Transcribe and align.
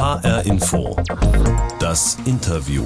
HR 0.00 0.46
Info. 0.46 0.96
Das 1.78 2.16
Interview. 2.24 2.84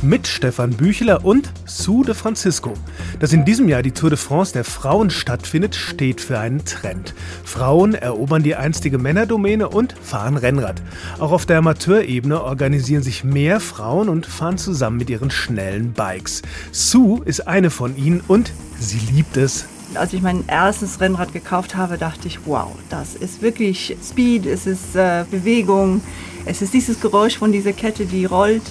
Mit 0.00 0.28
Stefan 0.28 0.70
Büchler 0.70 1.24
und 1.24 1.50
Sue 1.64 2.04
de 2.04 2.14
Francisco. 2.14 2.74
Dass 3.18 3.32
in 3.32 3.44
diesem 3.44 3.68
Jahr 3.68 3.82
die 3.82 3.90
Tour 3.90 4.10
de 4.10 4.16
France 4.16 4.52
der 4.52 4.62
Frauen 4.62 5.10
stattfindet, 5.10 5.74
steht 5.74 6.20
für 6.20 6.38
einen 6.38 6.64
Trend. 6.64 7.14
Frauen 7.42 7.94
erobern 7.94 8.44
die 8.44 8.54
einstige 8.54 8.98
Männerdomäne 8.98 9.68
und 9.68 9.92
fahren 10.00 10.36
Rennrad. 10.36 10.80
Auch 11.18 11.32
auf 11.32 11.46
der 11.46 11.58
Amateurebene 11.58 12.40
organisieren 12.40 13.02
sich 13.02 13.24
mehr 13.24 13.58
Frauen 13.58 14.08
und 14.08 14.24
fahren 14.24 14.58
zusammen 14.58 14.98
mit 14.98 15.10
ihren 15.10 15.32
schnellen 15.32 15.94
Bikes. 15.94 16.42
Sue 16.70 17.22
ist 17.24 17.48
eine 17.48 17.70
von 17.70 17.96
ihnen 17.96 18.22
und 18.28 18.52
sie 18.78 19.00
liebt 19.12 19.36
es, 19.36 19.66
als 19.96 20.12
ich 20.12 20.22
mein 20.22 20.44
erstes 20.46 21.00
Rennrad 21.00 21.32
gekauft 21.32 21.76
habe, 21.76 21.98
dachte 21.98 22.28
ich, 22.28 22.46
wow, 22.46 22.72
das 22.88 23.14
ist 23.14 23.42
wirklich 23.42 23.96
Speed, 24.02 24.46
es 24.46 24.66
ist 24.66 24.96
äh, 24.96 25.24
Bewegung, 25.30 26.00
es 26.44 26.62
ist 26.62 26.74
dieses 26.74 27.00
Geräusch 27.00 27.38
von 27.38 27.52
dieser 27.52 27.72
Kette, 27.72 28.06
die 28.06 28.24
rollt, 28.24 28.62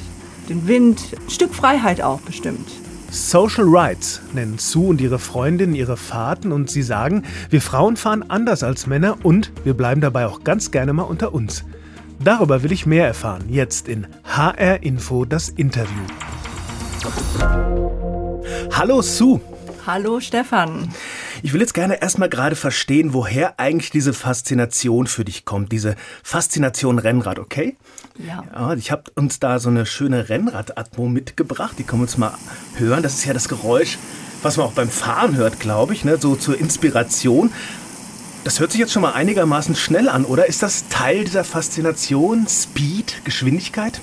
den 0.49 0.67
Wind, 0.67 1.01
ein 1.13 1.29
Stück 1.29 1.53
Freiheit 1.53 2.01
auch 2.01 2.21
bestimmt. 2.21 2.67
Social 3.09 3.65
Rights 3.67 4.21
nennen 4.33 4.57
Sue 4.57 4.87
und 4.87 5.01
ihre 5.01 5.19
Freundinnen 5.19 5.75
ihre 5.75 5.97
Fahrten 5.97 6.53
und 6.53 6.69
sie 6.69 6.81
sagen, 6.81 7.23
wir 7.49 7.61
Frauen 7.61 7.97
fahren 7.97 8.23
anders 8.29 8.63
als 8.63 8.87
Männer 8.87 9.17
und 9.23 9.51
wir 9.65 9.73
bleiben 9.73 9.99
dabei 9.99 10.25
auch 10.25 10.43
ganz 10.45 10.71
gerne 10.71 10.93
mal 10.93 11.03
unter 11.03 11.33
uns. 11.33 11.65
Darüber 12.23 12.63
will 12.63 12.71
ich 12.71 12.85
mehr 12.85 13.07
erfahren, 13.07 13.45
jetzt 13.49 13.87
in 13.87 14.07
HR 14.23 14.83
Info 14.83 15.25
das 15.25 15.49
Interview. 15.49 16.03
Hallo 18.71 19.01
Sue. 19.01 19.41
Hallo 19.85 20.19
Stefan. 20.19 20.89
Ich 21.43 21.53
will 21.53 21.61
jetzt 21.61 21.73
gerne 21.73 22.01
erstmal 22.01 22.29
gerade 22.29 22.55
verstehen, 22.55 23.13
woher 23.13 23.59
eigentlich 23.59 23.89
diese 23.89 24.13
Faszination 24.13 25.07
für 25.07 25.25
dich 25.25 25.43
kommt, 25.43 25.71
diese 25.71 25.95
Faszination 26.23 26.99
Rennrad, 26.99 27.39
okay? 27.39 27.77
Ja. 28.19 28.43
ja 28.53 28.73
ich 28.73 28.91
habe 28.91 29.03
uns 29.15 29.39
da 29.39 29.57
so 29.59 29.69
eine 29.69 29.85
schöne 29.85 30.29
Rennrad-Atmo 30.29 31.07
mitgebracht, 31.07 31.75
die 31.79 31.83
können 31.83 32.01
wir 32.01 32.05
uns 32.05 32.17
mal 32.17 32.33
hören. 32.75 33.01
Das 33.01 33.15
ist 33.15 33.25
ja 33.25 33.33
das 33.33 33.49
Geräusch, 33.49 33.97
was 34.43 34.57
man 34.57 34.67
auch 34.67 34.73
beim 34.73 34.89
Fahren 34.89 35.35
hört, 35.35 35.59
glaube 35.59 35.93
ich, 35.93 36.05
ne? 36.05 36.17
so 36.17 36.35
zur 36.35 36.59
Inspiration. 36.59 37.51
Das 38.43 38.59
hört 38.59 38.71
sich 38.71 38.79
jetzt 38.79 38.91
schon 38.91 39.01
mal 39.01 39.13
einigermaßen 39.13 39.75
schnell 39.75 40.09
an, 40.09 40.25
oder? 40.25 40.47
Ist 40.47 40.63
das 40.63 40.87
Teil 40.89 41.23
dieser 41.23 41.43
Faszination, 41.43 42.47
Speed, 42.47 43.21
Geschwindigkeit? 43.23 44.01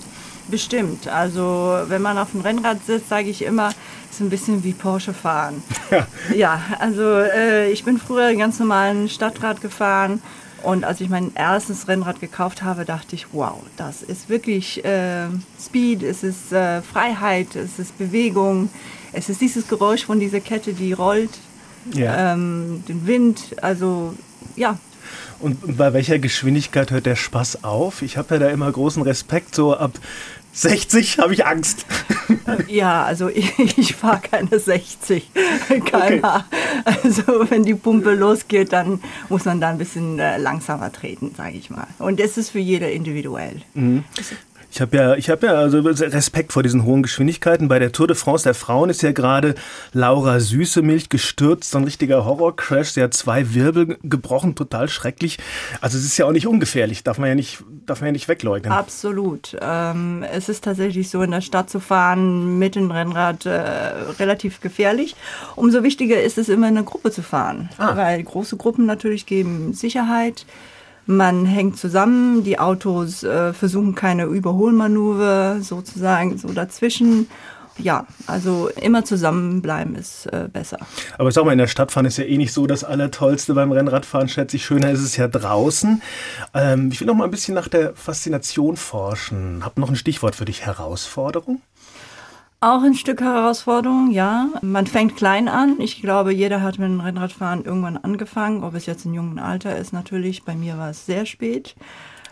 Bestimmt. 0.51 1.09
Also 1.09 1.81
wenn 1.89 2.03
man 2.03 2.19
auf 2.19 2.33
dem 2.33 2.41
Rennrad 2.41 2.85
sitzt, 2.87 3.09
sage 3.09 3.29
ich 3.29 3.43
immer, 3.43 3.71
ist 4.11 4.21
ein 4.21 4.31
bisschen 4.31 4.65
wie 4.65 4.73
Porsche 4.73 5.15
fahren. 5.15 5.63
Ja, 5.91 6.07
ja 6.35 6.63
also 6.79 7.03
äh, 7.03 7.71
ich 7.71 7.85
bin 7.85 7.99
früher 7.99 8.35
ganz 8.35 8.59
normalen 8.59 9.09
Stadtrad 9.09 9.61
gefahren 9.61 10.23
und 10.63 10.85
als 10.85 11.01
ich 11.01 11.09
mein 11.09 11.33
erstes 11.35 11.89
Rennrad 11.89 12.21
gekauft 12.21 12.63
habe, 12.63 12.85
dachte 12.85 13.15
ich, 13.15 13.27
wow, 13.33 13.63
das 13.77 14.03
ist 14.03 14.29
wirklich 14.29 14.85
äh, 14.85 15.29
Speed, 15.61 16.03
es 16.03 16.23
ist 16.23 16.53
äh, 16.53 16.83
Freiheit, 16.83 17.55
es 17.55 17.79
ist 17.79 17.97
Bewegung, 17.97 18.69
es 19.13 19.29
ist 19.29 19.41
dieses 19.41 19.69
Geräusch 19.69 20.05
von 20.05 20.19
dieser 20.19 20.41
Kette, 20.41 20.73
die 20.73 20.93
rollt, 20.93 21.39
ja. 21.95 22.33
ähm, 22.33 22.83
den 22.89 23.07
Wind, 23.07 23.57
also 23.63 24.15
ja, 24.57 24.79
und 25.41 25.77
bei 25.77 25.93
welcher 25.93 26.19
Geschwindigkeit 26.19 26.91
hört 26.91 27.07
der 27.07 27.17
Spaß 27.17 27.65
auf? 27.65 28.03
Ich 28.03 28.17
habe 28.17 28.35
ja 28.35 28.41
da 28.41 28.49
immer 28.49 28.71
großen 28.71 29.03
Respekt, 29.03 29.55
so 29.55 29.77
ab 29.77 29.93
60 30.53 31.19
habe 31.19 31.35
ich 31.35 31.47
Angst. 31.47 31.87
Ja, 32.67 33.05
also 33.05 33.29
ich, 33.35 33.79
ich 33.79 33.95
fahre 33.95 34.21
keine 34.21 34.59
60 34.59 35.31
km/h. 35.33 35.77
Okay. 35.77 36.21
Also 36.85 37.23
wenn 37.51 37.65
die 37.65 37.75
Pumpe 37.75 38.15
losgeht, 38.15 38.73
dann 38.73 39.01
muss 39.29 39.45
man 39.45 39.61
da 39.61 39.69
ein 39.69 39.79
bisschen 39.79 40.19
äh, 40.19 40.39
langsamer 40.39 40.93
treten, 40.93 41.35
sage 41.37 41.57
ich 41.57 41.71
mal. 41.71 41.87
Und 41.99 42.21
das 42.21 42.37
ist 42.39 42.51
für 42.51 42.59
jeder 42.59 42.91
individuell. 42.91 43.63
Mhm. 43.75 44.05
Ich 44.71 44.83
habe 44.83 44.97
ja, 44.97 45.15
ich 45.15 45.31
habe 45.31 45.47
ja 45.47 45.55
also 45.55 45.81
Respekt 45.81 46.53
vor 46.53 46.63
diesen 46.63 46.85
hohen 46.85 47.03
Geschwindigkeiten. 47.03 47.69
Bei 47.69 47.79
der 47.79 47.91
Tour 47.91 48.07
de 48.07 48.15
France 48.15 48.45
der 48.45 48.55
Frauen 48.55 48.91
ist 48.91 49.03
ja 49.03 49.13
gerade 49.13 49.55
Laura 49.93 50.41
Süßemilch 50.41 51.09
gestürzt, 51.09 51.71
so 51.71 51.79
ein 51.79 51.85
richtiger 51.85 52.25
Horrorcrash. 52.25 52.91
Sie 52.91 53.03
hat 53.03 53.15
zwei 53.15 53.55
Wirbel 53.55 53.99
gebrochen, 54.03 54.55
total 54.55 54.89
schrecklich. 54.89 55.39
Also 55.81 55.97
es 55.97 56.05
ist 56.05 56.19
ja 56.19 56.27
auch 56.27 56.33
nicht 56.33 56.47
ungefährlich, 56.47 57.03
darf 57.03 57.19
man 57.19 57.31
ja 57.31 57.35
nicht, 57.35 57.65
darf 57.87 58.01
man 58.01 58.09
ja 58.09 58.13
nicht 58.13 58.29
wegleugnen. 58.29 58.73
Absolut. 58.73 59.57
Ähm, 59.61 60.23
es 60.31 60.49
ist 60.51 60.65
tatsächlich 60.65 61.09
so, 61.09 61.23
in 61.23 61.31
der 61.31 61.41
Stadt 61.41 61.71
zu 61.71 61.81
fahren 61.81 62.59
mit 62.59 62.75
dem 62.75 62.91
Rennrad 62.91 63.47
äh, 63.47 63.61
relativ 64.21 64.61
gefährlich. 64.61 65.17
Umso 65.57 65.83
wichtiger 65.83 66.23
ist 66.23 66.37
es 66.37 66.49
immer 66.51 66.69
in 66.69 66.77
einer 66.77 66.87
Gruppe 66.87 67.11
zu 67.11 67.23
fahren, 67.23 67.71
ah. 67.79 67.97
weil 67.97 68.23
große 68.23 68.57
Gruppen 68.57 68.85
natürlich 68.85 69.25
geben 69.25 69.73
Sicherheit. 69.73 70.45
Man 71.11 71.47
hängt 71.47 71.79
zusammen, 71.79 72.45
die 72.45 72.59
Autos 72.59 73.23
äh, 73.23 73.55
versuchen 73.55 73.95
keine 73.95 74.25
Überholmanöver 74.25 75.63
sozusagen 75.63 76.37
so 76.37 76.49
dazwischen. 76.49 77.31
Ja, 77.79 78.07
also 78.27 78.69
immer 78.79 79.07
zusammenbleiben 79.07 79.95
ist 79.95 80.27
äh, 80.27 80.51
besser. 80.53 80.77
Aber 81.17 81.33
sag 81.33 81.47
mal, 81.47 81.53
in 81.53 81.59
der 81.59 81.67
Stadt 81.67 81.93
fahren 81.93 82.05
ist 82.05 82.19
ja 82.19 82.25
eh 82.25 82.37
nicht 82.37 82.53
so 82.53 82.67
das 82.67 82.85
Allertollste 82.85 83.55
beim 83.55 83.73
Rennradfahren, 83.73 84.29
schätze 84.29 84.57
ich. 84.57 84.67
Schöner 84.67 84.91
ist 84.91 85.01
es 85.01 85.17
ja 85.17 85.29
draußen. 85.29 86.03
Ähm, 86.53 86.91
ich 86.93 87.01
will 87.01 87.07
noch 87.07 87.15
mal 87.15 87.25
ein 87.25 87.31
bisschen 87.31 87.55
nach 87.55 87.69
der 87.69 87.95
Faszination 87.95 88.77
forschen. 88.77 89.65
Hab 89.65 89.79
noch 89.79 89.89
ein 89.89 89.97
Stichwort 89.97 90.37
für 90.37 90.45
dich: 90.45 90.67
Herausforderung? 90.67 91.63
Auch 92.61 92.83
ein 92.83 92.95
Stück 92.95 93.21
Herausforderung, 93.21 94.11
ja. 94.11 94.49
Man 94.63 94.89
fängt 94.89 95.17
klein 95.17 95.49
an. 95.49 95.81
Ich 95.81 96.03
glaube, 96.03 96.33
jeder 96.33 96.61
hat 96.61 96.79
mit 96.79 96.89
dem 96.89 97.01
Rennradfahren 97.01 97.65
irgendwann 97.65 97.97
angefangen. 97.97 98.65
Ob 98.65 98.75
es 98.75 98.87
jetzt 98.87 99.05
im 99.05 99.15
jungen 99.15 99.39
Alter 99.39 99.77
ist, 99.77 99.93
natürlich. 99.93 100.43
Bei 100.43 100.57
mir 100.57 100.77
war 100.77 100.91
es 100.91 101.07
sehr 101.07 101.25
spät. 101.25 101.77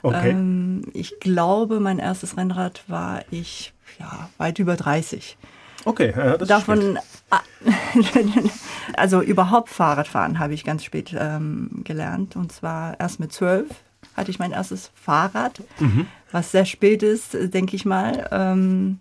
Okay. 0.03 0.31
Ähm, 0.31 0.83
ich 0.95 1.21
glaube, 1.21 1.79
mein 1.79 2.01
erstes 2.01 2.37
Rennrad 2.37 2.83
war 2.89 3.23
ich 3.31 3.73
ja, 4.01 4.29
weit 4.39 4.59
über 4.59 4.75
30. 4.75 5.37
Okay, 5.85 6.13
ja, 6.17 6.37
das 6.37 6.49
Davon, 6.49 6.99
also 8.97 9.23
überhaupt 9.23 9.69
Fahrradfahren 9.69 10.41
habe 10.41 10.55
ich 10.55 10.65
ganz 10.65 10.83
spät 10.83 11.15
ähm, 11.17 11.83
gelernt. 11.85 12.35
Und 12.35 12.51
zwar 12.51 12.99
erst 12.99 13.21
mit 13.21 13.33
zwölf 13.33 13.69
hatte 14.17 14.33
ich 14.33 14.41
mein 14.41 14.51
erstes 14.51 14.91
Fahrrad, 14.95 15.63
mhm. 15.79 16.07
was 16.33 16.51
sehr 16.51 16.65
spät 16.65 17.05
ist, 17.05 17.37
denke 17.55 17.77
ich 17.77 17.85
mal. 17.85 18.29
Ähm, 18.33 18.99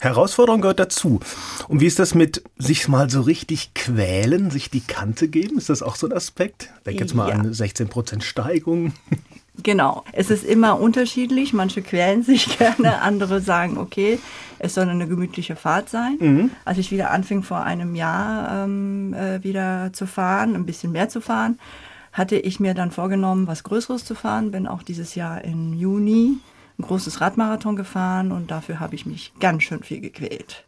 Herausforderung 0.00 0.60
gehört 0.60 0.80
dazu. 0.80 1.20
Und 1.68 1.80
wie 1.80 1.86
ist 1.86 1.98
das 1.98 2.14
mit 2.14 2.42
sich 2.58 2.88
mal 2.88 3.10
so 3.10 3.22
richtig 3.22 3.74
quälen, 3.74 4.50
sich 4.50 4.70
die 4.70 4.80
Kante 4.80 5.28
geben? 5.28 5.58
Ist 5.58 5.68
das 5.68 5.82
auch 5.82 5.96
so 5.96 6.06
ein 6.06 6.12
Aspekt? 6.12 6.70
Denk 6.84 7.00
jetzt 7.00 7.14
mal 7.14 7.28
ja. 7.28 7.36
an 7.36 7.52
16% 7.52 8.22
Steigung. 8.22 8.92
Genau. 9.62 10.04
Es 10.12 10.30
ist 10.30 10.44
immer 10.44 10.78
unterschiedlich. 10.78 11.52
Manche 11.52 11.82
quälen 11.82 12.22
sich 12.22 12.58
gerne, 12.58 13.00
andere 13.00 13.40
sagen, 13.40 13.78
okay, 13.78 14.18
es 14.58 14.74
soll 14.74 14.88
eine 14.88 15.08
gemütliche 15.08 15.56
Fahrt 15.56 15.88
sein. 15.88 16.16
Mhm. 16.20 16.50
Als 16.64 16.78
ich 16.78 16.90
wieder 16.90 17.10
anfing, 17.10 17.42
vor 17.42 17.62
einem 17.62 17.94
Jahr 17.94 18.64
ähm, 18.64 19.14
äh, 19.14 19.42
wieder 19.42 19.94
zu 19.94 20.06
fahren, 20.06 20.54
ein 20.54 20.66
bisschen 20.66 20.92
mehr 20.92 21.08
zu 21.08 21.20
fahren, 21.20 21.58
hatte 22.12 22.36
ich 22.36 22.60
mir 22.60 22.74
dann 22.74 22.90
vorgenommen, 22.90 23.46
was 23.46 23.62
Größeres 23.62 24.04
zu 24.04 24.14
fahren. 24.14 24.50
Bin 24.50 24.66
auch 24.66 24.82
dieses 24.82 25.14
Jahr 25.14 25.44
im 25.44 25.74
Juni 25.74 26.38
ein 26.78 26.82
großes 26.82 27.20
Radmarathon 27.20 27.76
gefahren 27.76 28.32
und 28.32 28.50
dafür 28.50 28.80
habe 28.80 28.94
ich 28.94 29.06
mich 29.06 29.32
ganz 29.40 29.62
schön 29.62 29.82
viel 29.82 30.00
gequält. 30.00 30.64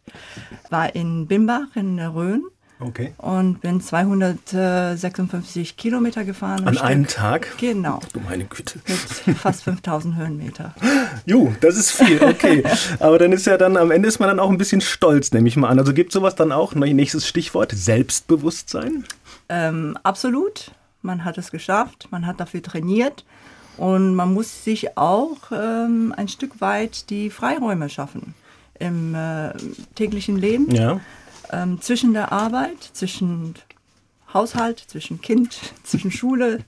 War 0.70 0.94
in 0.94 1.26
Bimbach 1.26 1.74
in 1.74 1.96
der 1.96 2.14
Rhön. 2.14 2.44
Okay. 2.80 3.12
Und 3.18 3.60
bin 3.60 3.80
256 3.80 5.76
Kilometer 5.76 6.24
gefahren. 6.24 6.68
An 6.68 6.78
einem 6.78 7.08
Tag? 7.08 7.58
Genau. 7.58 7.98
Du 8.12 8.20
meine 8.20 8.44
Güte. 8.44 8.78
Mit 9.26 9.36
fast 9.36 9.64
5000 9.64 10.14
Höhenmeter. 10.16 10.74
Jo, 11.26 11.52
das 11.60 11.76
ist 11.76 11.90
viel, 11.90 12.22
okay. 12.22 12.62
Aber 13.00 13.18
dann 13.18 13.32
ist 13.32 13.46
ja 13.46 13.58
dann, 13.58 13.76
am 13.76 13.90
Ende 13.90 14.06
ist 14.08 14.20
man 14.20 14.28
dann 14.28 14.38
auch 14.38 14.50
ein 14.50 14.58
bisschen 14.58 14.80
stolz, 14.80 15.32
nehme 15.32 15.48
ich 15.48 15.56
mal 15.56 15.68
an. 15.68 15.78
Also 15.78 15.92
gibt 15.92 16.12
sowas 16.12 16.36
dann 16.36 16.52
auch, 16.52 16.74
nächstes 16.74 17.26
Stichwort, 17.26 17.72
Selbstbewusstsein? 17.72 19.04
Ähm, 19.48 19.98
absolut. 20.04 20.70
Man 21.02 21.24
hat 21.24 21.36
es 21.38 21.50
geschafft, 21.50 22.08
man 22.10 22.26
hat 22.26 22.40
dafür 22.40 22.62
trainiert. 22.62 23.24
Und 23.78 24.14
man 24.14 24.34
muss 24.34 24.64
sich 24.64 24.98
auch 24.98 25.38
ähm, 25.52 26.12
ein 26.16 26.28
Stück 26.28 26.60
weit 26.60 27.10
die 27.10 27.30
Freiräume 27.30 27.88
schaffen 27.88 28.34
im 28.78 29.14
äh, 29.14 29.52
täglichen 29.94 30.36
Leben. 30.36 30.74
Ja. 30.74 31.00
Ähm, 31.50 31.80
zwischen 31.80 32.12
der 32.12 32.32
Arbeit, 32.32 32.82
zwischen 32.92 33.54
Haushalt, 34.34 34.82
zwischen 34.86 35.20
Kind, 35.20 35.58
zwischen 35.84 36.10
Schule. 36.10 36.64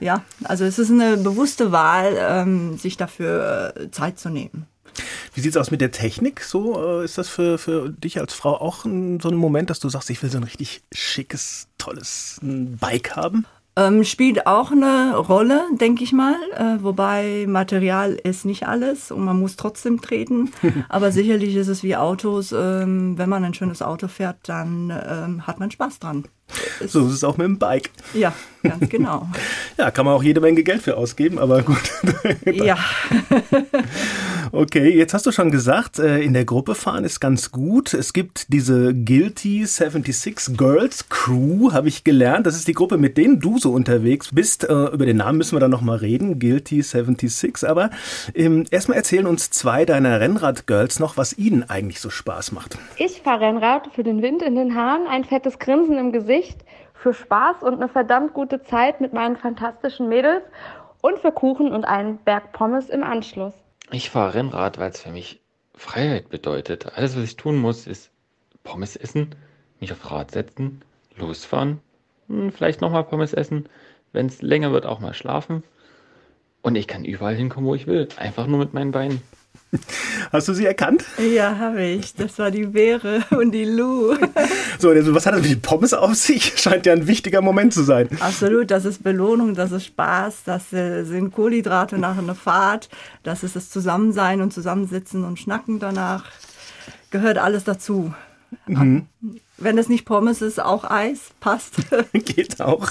Ja, 0.00 0.22
also 0.42 0.64
es 0.64 0.78
ist 0.78 0.90
eine 0.90 1.16
bewusste 1.16 1.72
Wahl, 1.72 2.16
ähm, 2.18 2.78
sich 2.78 2.96
dafür 2.96 3.74
äh, 3.76 3.90
Zeit 3.90 4.18
zu 4.18 4.28
nehmen. 4.28 4.66
Wie 5.32 5.40
sieht 5.40 5.52
es 5.52 5.56
aus 5.56 5.70
mit 5.70 5.80
der 5.80 5.90
Technik? 5.90 6.42
So 6.42 7.00
äh, 7.00 7.04
ist 7.04 7.18
das 7.18 7.28
für, 7.28 7.58
für 7.58 7.90
dich 7.90 8.20
als 8.20 8.34
Frau 8.34 8.60
auch 8.60 8.84
ein, 8.84 9.18
so 9.18 9.28
ein 9.28 9.34
Moment, 9.34 9.70
dass 9.70 9.80
du 9.80 9.88
sagst, 9.88 10.10
ich 10.10 10.22
will 10.22 10.30
so 10.30 10.38
ein 10.38 10.44
richtig 10.44 10.82
schickes, 10.92 11.68
tolles 11.78 12.38
Bike 12.42 13.16
haben? 13.16 13.46
Ähm, 13.76 14.04
spielt 14.04 14.46
auch 14.46 14.70
eine 14.70 15.16
Rolle, 15.16 15.62
denke 15.72 16.04
ich 16.04 16.12
mal. 16.12 16.36
Äh, 16.56 16.82
wobei 16.82 17.44
Material 17.48 18.12
ist 18.12 18.44
nicht 18.44 18.68
alles 18.68 19.10
und 19.10 19.24
man 19.24 19.38
muss 19.38 19.56
trotzdem 19.56 20.00
treten. 20.00 20.52
Aber 20.88 21.10
sicherlich 21.10 21.56
ist 21.56 21.68
es 21.68 21.82
wie 21.82 21.96
Autos. 21.96 22.52
Ähm, 22.52 23.18
wenn 23.18 23.28
man 23.28 23.44
ein 23.44 23.54
schönes 23.54 23.82
Auto 23.82 24.06
fährt, 24.06 24.36
dann 24.44 24.90
ähm, 24.90 25.46
hat 25.46 25.58
man 25.58 25.72
Spaß 25.72 25.98
dran. 25.98 26.24
so 26.86 27.06
ist 27.06 27.14
es 27.14 27.24
auch 27.24 27.36
mit 27.36 27.46
dem 27.46 27.58
Bike. 27.58 27.90
Ja, 28.12 28.32
ganz 28.62 28.88
genau. 28.88 29.28
ja, 29.76 29.90
kann 29.90 30.06
man 30.06 30.14
auch 30.14 30.22
jede 30.22 30.40
Menge 30.40 30.62
Geld 30.62 30.82
für 30.82 30.96
ausgeben, 30.96 31.40
aber 31.40 31.62
gut. 31.62 31.82
ja. 32.44 32.76
okay, 34.54 34.88
jetzt 34.88 35.14
hast 35.14 35.26
du 35.26 35.32
schon 35.32 35.50
gesagt, 35.50 35.98
äh, 35.98 36.20
in 36.20 36.32
der 36.32 36.44
Gruppe 36.44 36.74
fahren 36.74 37.04
ist 37.04 37.20
ganz 37.20 37.50
gut. 37.50 37.94
Es 37.94 38.12
gibt 38.12 38.52
diese 38.52 38.94
Guilty 38.94 39.66
76 39.66 40.56
Girls 40.56 41.08
Crew, 41.08 41.72
habe 41.72 41.88
ich 41.88 42.04
gelernt. 42.04 42.46
Das 42.46 42.54
ist 42.54 42.68
die 42.68 42.72
Gruppe, 42.72 42.96
mit 42.96 43.18
denen 43.18 43.40
du 43.40 43.58
so 43.58 43.72
unterwegs 43.72 44.30
bist. 44.32 44.64
Äh, 44.64 44.72
über 44.72 45.06
den 45.06 45.18
Namen 45.18 45.38
müssen 45.38 45.56
wir 45.56 45.60
dann 45.60 45.70
nochmal 45.70 45.98
reden, 45.98 46.38
Guilty 46.38 46.82
76. 46.82 47.68
Aber 47.68 47.90
ähm, 48.34 48.64
erstmal 48.70 48.96
erzählen 48.98 49.26
uns 49.26 49.50
zwei 49.50 49.84
deiner 49.84 50.20
Rennrad-Girls 50.20 51.00
noch, 51.00 51.16
was 51.16 51.36
ihnen 51.36 51.68
eigentlich 51.68 52.00
so 52.00 52.10
Spaß 52.10 52.52
macht. 52.52 52.78
Ich 52.96 53.22
fahre 53.22 53.40
Rennrad 53.40 53.88
für 53.94 54.04
den 54.04 54.22
Wind 54.22 54.42
in 54.42 54.54
den 54.54 54.74
Haaren, 54.74 55.06
ein 55.06 55.24
fettes 55.24 55.58
Grinsen 55.58 55.98
im 55.98 56.12
Gesicht, 56.12 56.64
für 56.94 57.12
Spaß 57.12 57.62
und 57.62 57.74
eine 57.74 57.88
verdammt 57.88 58.32
gute 58.32 58.62
Zeit 58.62 59.00
mit 59.00 59.12
meinen 59.12 59.36
fantastischen 59.36 60.08
Mädels 60.08 60.42
und 61.02 61.18
für 61.18 61.32
Kuchen 61.32 61.72
und 61.72 61.84
einen 61.84 62.18
Berg 62.18 62.52
Pommes 62.52 62.88
im 62.88 63.02
Anschluss. 63.02 63.63
Ich 63.94 64.10
fahre 64.10 64.34
Rennrad, 64.34 64.78
weil 64.78 64.90
es 64.90 65.00
für 65.00 65.12
mich 65.12 65.40
Freiheit 65.76 66.28
bedeutet. 66.28 66.96
Alles, 66.96 67.14
was 67.14 67.22
ich 67.22 67.36
tun 67.36 67.56
muss, 67.56 67.86
ist 67.86 68.10
Pommes 68.64 68.96
essen, 68.96 69.36
mich 69.78 69.92
aufs 69.92 70.10
Rad 70.10 70.32
setzen, 70.32 70.82
losfahren, 71.16 71.78
vielleicht 72.50 72.80
nochmal 72.80 73.04
Pommes 73.04 73.32
essen, 73.34 73.68
wenn 74.12 74.26
es 74.26 74.42
länger 74.42 74.72
wird, 74.72 74.84
auch 74.84 74.98
mal 74.98 75.14
schlafen. 75.14 75.62
Und 76.60 76.74
ich 76.74 76.88
kann 76.88 77.04
überall 77.04 77.36
hinkommen, 77.36 77.68
wo 77.68 77.76
ich 77.76 77.86
will. 77.86 78.08
Einfach 78.16 78.48
nur 78.48 78.58
mit 78.58 78.74
meinen 78.74 78.90
Beinen. 78.90 79.22
Hast 80.32 80.48
du 80.48 80.54
sie 80.54 80.66
erkannt? 80.66 81.04
Ja, 81.18 81.58
habe 81.58 81.82
ich. 81.82 82.14
Das 82.14 82.38
war 82.38 82.50
die 82.50 82.66
Beere 82.66 83.24
und 83.30 83.52
die 83.52 83.64
Lu. 83.64 84.16
So, 84.78 84.90
also 84.90 85.14
was 85.14 85.24
hat 85.24 85.34
das 85.34 85.42
mit 85.42 85.50
den 85.52 85.60
Pommes 85.62 85.94
auf 85.94 86.14
sich? 86.14 86.52
Scheint 86.60 86.84
ja 86.84 86.92
ein 86.92 87.06
wichtiger 87.06 87.40
Moment 87.40 87.72
zu 87.72 87.84
sein. 87.84 88.08
Absolut, 88.20 88.70
das 88.70 88.84
ist 88.84 89.04
Belohnung, 89.04 89.54
das 89.54 89.70
ist 89.70 89.86
Spaß, 89.86 90.42
das 90.44 90.70
sind 90.70 91.32
Kohlenhydrate 91.32 91.96
nach 91.96 92.18
einer 92.18 92.34
Fahrt, 92.34 92.88
das 93.22 93.44
ist 93.44 93.54
das 93.54 93.70
Zusammensein 93.70 94.42
und 94.42 94.52
Zusammensitzen 94.52 95.24
und 95.24 95.38
Schnacken 95.38 95.78
danach. 95.78 96.24
Gehört 97.10 97.38
alles 97.38 97.62
dazu. 97.64 98.12
Mhm. 98.66 99.06
Wenn 99.56 99.78
es 99.78 99.88
nicht 99.88 100.04
Pommes 100.04 100.42
ist, 100.42 100.60
auch 100.60 100.82
Eis, 100.84 101.30
passt. 101.38 101.76
geht 102.12 102.60
auch. 102.60 102.88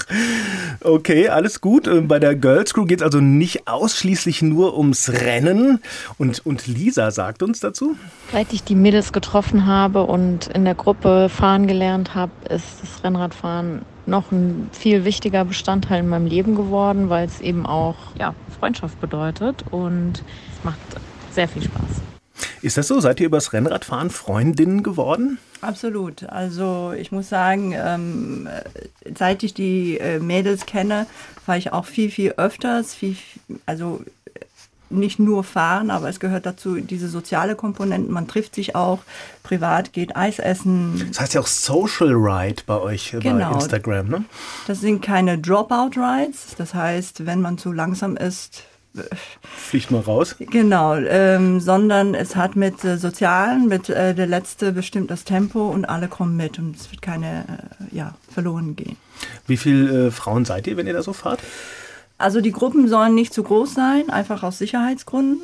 Okay, 0.82 1.28
alles 1.28 1.60
gut. 1.60 1.86
Ähm, 1.86 2.08
bei 2.08 2.18
der 2.18 2.34
Girls 2.34 2.72
Crew 2.72 2.86
geht 2.86 3.00
es 3.00 3.04
also 3.04 3.20
nicht 3.20 3.68
ausschließlich 3.68 4.40
nur 4.40 4.76
ums 4.78 5.10
Rennen. 5.10 5.80
Und, 6.16 6.44
und 6.46 6.66
Lisa 6.66 7.10
sagt 7.10 7.42
uns 7.42 7.60
dazu. 7.60 7.96
Seit 8.32 8.52
ich 8.54 8.64
die 8.64 8.76
Mädels 8.76 9.12
getroffen 9.12 9.66
habe 9.66 10.04
und 10.04 10.46
in 10.48 10.64
der 10.64 10.74
Gruppe 10.74 11.28
fahren 11.28 11.66
gelernt 11.66 12.14
habe, 12.14 12.32
ist 12.48 12.80
das 12.80 13.04
Rennradfahren 13.04 13.82
noch 14.06 14.32
ein 14.32 14.70
viel 14.72 15.04
wichtiger 15.04 15.44
Bestandteil 15.44 16.00
in 16.00 16.08
meinem 16.08 16.26
Leben 16.26 16.54
geworden, 16.54 17.10
weil 17.10 17.26
es 17.26 17.40
eben 17.40 17.66
auch 17.66 17.96
ja, 18.18 18.34
Freundschaft 18.58 19.00
bedeutet 19.00 19.64
und 19.70 20.22
es 20.56 20.64
macht 20.64 20.78
sehr 21.30 21.48
viel 21.48 21.62
Spaß. 21.62 22.13
Ist 22.62 22.76
das 22.76 22.88
so? 22.88 23.00
Seid 23.00 23.20
ihr 23.20 23.26
übers 23.26 23.52
Rennradfahren 23.52 24.10
Freundinnen 24.10 24.82
geworden? 24.82 25.38
Absolut. 25.60 26.24
Also 26.24 26.92
ich 26.96 27.12
muss 27.12 27.28
sagen, 27.28 27.74
ähm, 27.76 28.48
seit 29.16 29.42
ich 29.42 29.54
die 29.54 29.98
äh, 29.98 30.18
Mädels 30.18 30.66
kenne, 30.66 31.06
fahre 31.44 31.58
ich 31.58 31.72
auch 31.72 31.86
viel, 31.86 32.10
viel 32.10 32.32
öfters. 32.32 32.94
Viel, 32.94 33.16
also 33.66 34.02
nicht 34.90 35.18
nur 35.18 35.44
fahren, 35.44 35.90
aber 35.90 36.08
es 36.08 36.20
gehört 36.20 36.46
dazu 36.46 36.76
diese 36.76 37.08
soziale 37.08 37.56
Komponente. 37.56 38.10
Man 38.10 38.28
trifft 38.28 38.54
sich 38.54 38.74
auch 38.74 39.00
privat, 39.42 39.92
geht 39.92 40.16
Eis 40.16 40.38
essen. 40.38 41.04
Das 41.08 41.20
heißt 41.20 41.34
ja 41.34 41.40
auch 41.40 41.46
Social 41.46 42.12
Ride 42.12 42.62
bei 42.66 42.78
euch 42.78 43.16
genau. 43.20 43.50
bei 43.50 43.54
Instagram, 43.54 44.08
ne? 44.08 44.24
Das 44.66 44.80
sind 44.80 45.02
keine 45.02 45.38
Dropout 45.38 45.92
Rides. 45.96 46.54
Das 46.56 46.74
heißt, 46.74 47.26
wenn 47.26 47.40
man 47.40 47.58
zu 47.58 47.72
langsam 47.72 48.16
ist, 48.16 48.62
Fliegt 49.42 49.90
mal 49.90 50.00
raus. 50.00 50.36
Genau, 50.38 50.94
ähm, 50.94 51.58
sondern 51.58 52.14
es 52.14 52.36
hat 52.36 52.54
mit 52.54 52.84
äh, 52.84 52.96
Sozialen, 52.96 53.66
mit 53.66 53.88
äh, 53.88 54.14
der 54.14 54.26
Letzte 54.26 54.72
bestimmt 54.72 55.10
das 55.10 55.24
Tempo 55.24 55.68
und 55.68 55.84
alle 55.84 56.06
kommen 56.06 56.36
mit 56.36 56.58
und 56.58 56.76
es 56.76 56.90
wird 56.90 57.02
keine 57.02 57.44
äh, 57.92 57.96
ja, 57.96 58.14
verloren 58.32 58.76
gehen. 58.76 58.96
Wie 59.46 59.56
viele 59.56 60.06
äh, 60.06 60.10
Frauen 60.10 60.44
seid 60.44 60.66
ihr, 60.66 60.76
wenn 60.76 60.86
ihr 60.86 60.92
da 60.92 61.02
so 61.02 61.12
fahrt? 61.12 61.40
Also 62.18 62.40
die 62.40 62.52
Gruppen 62.52 62.88
sollen 62.88 63.14
nicht 63.14 63.34
zu 63.34 63.42
groß 63.42 63.74
sein, 63.74 64.10
einfach 64.10 64.44
aus 64.44 64.58
Sicherheitsgründen. 64.58 65.42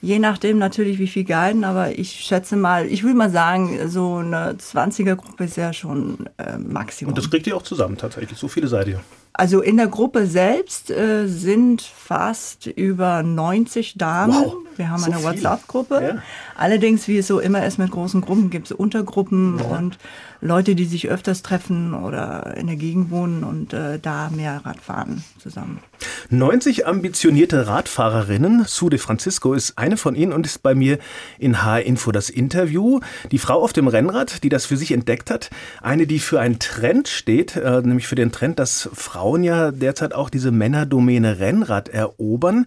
Je 0.00 0.18
nachdem 0.18 0.58
natürlich, 0.58 0.98
wie 0.98 1.08
viel 1.08 1.24
guiden, 1.24 1.64
aber 1.64 1.98
ich 1.98 2.12
schätze 2.12 2.56
mal, 2.56 2.86
ich 2.86 3.02
will 3.02 3.14
mal 3.14 3.30
sagen, 3.30 3.88
so 3.88 4.16
eine 4.16 4.54
20er-Gruppe 4.54 5.44
ist 5.44 5.56
ja 5.56 5.72
schon 5.72 6.28
äh, 6.38 6.56
Maximum. 6.56 7.10
Und 7.10 7.18
das 7.18 7.28
kriegt 7.28 7.46
ihr 7.48 7.56
auch 7.56 7.62
zusammen 7.62 7.98
tatsächlich, 7.98 8.38
so 8.38 8.48
viele 8.48 8.68
seid 8.68 8.88
ihr. 8.88 9.00
Also 9.38 9.60
in 9.60 9.76
der 9.76 9.86
Gruppe 9.86 10.26
selbst 10.26 10.90
äh, 10.90 11.28
sind 11.28 11.80
fast 11.80 12.66
über 12.66 13.22
90 13.22 13.94
Damen. 13.96 14.34
Wow, 14.34 14.54
Wir 14.76 14.90
haben 14.90 15.00
so 15.00 15.12
eine 15.12 15.22
WhatsApp-Gruppe. 15.22 16.02
Ja. 16.02 16.22
Allerdings, 16.56 17.06
wie 17.06 17.18
es 17.18 17.28
so 17.28 17.38
immer 17.38 17.64
ist 17.64 17.78
mit 17.78 17.92
großen 17.92 18.20
Gruppen, 18.20 18.50
gibt 18.50 18.66
es 18.66 18.72
Untergruppen 18.72 19.60
ja. 19.60 19.76
und 19.76 19.96
Leute, 20.40 20.74
die 20.74 20.86
sich 20.86 21.08
öfters 21.08 21.42
treffen 21.42 21.94
oder 21.94 22.56
in 22.56 22.66
der 22.66 22.76
Gegend 22.76 23.12
wohnen 23.12 23.44
und 23.44 23.72
äh, 23.72 24.00
da 24.00 24.28
mehr 24.30 24.60
Radfahren 24.64 25.22
zusammen. 25.38 25.78
90 26.30 26.86
ambitionierte 26.86 27.66
Radfahrerinnen. 27.66 28.64
Sue 28.66 28.90
de 28.90 28.98
Francisco 28.98 29.54
ist 29.54 29.78
eine 29.78 29.96
von 29.96 30.14
ihnen 30.14 30.32
und 30.32 30.46
ist 30.46 30.62
bei 30.62 30.74
mir 30.74 30.98
in 31.38 31.62
H-Info 31.62 32.12
das 32.12 32.28
Interview. 32.30 33.00
Die 33.30 33.38
Frau 33.38 33.62
auf 33.62 33.72
dem 33.72 33.88
Rennrad, 33.88 34.42
die 34.42 34.48
das 34.48 34.66
für 34.66 34.76
sich 34.76 34.92
entdeckt 34.92 35.30
hat. 35.30 35.50
Eine, 35.80 36.06
die 36.06 36.18
für 36.18 36.40
einen 36.40 36.58
Trend 36.58 37.08
steht, 37.08 37.56
äh, 37.56 37.82
nämlich 37.82 38.06
für 38.06 38.14
den 38.14 38.30
Trend, 38.30 38.58
dass 38.58 38.88
Frauen 38.92 39.27
ja 39.36 39.70
derzeit 39.70 40.14
auch 40.14 40.30
diese 40.30 40.50
Männerdomäne 40.50 41.38
Rennrad 41.38 41.88
erobern. 41.88 42.66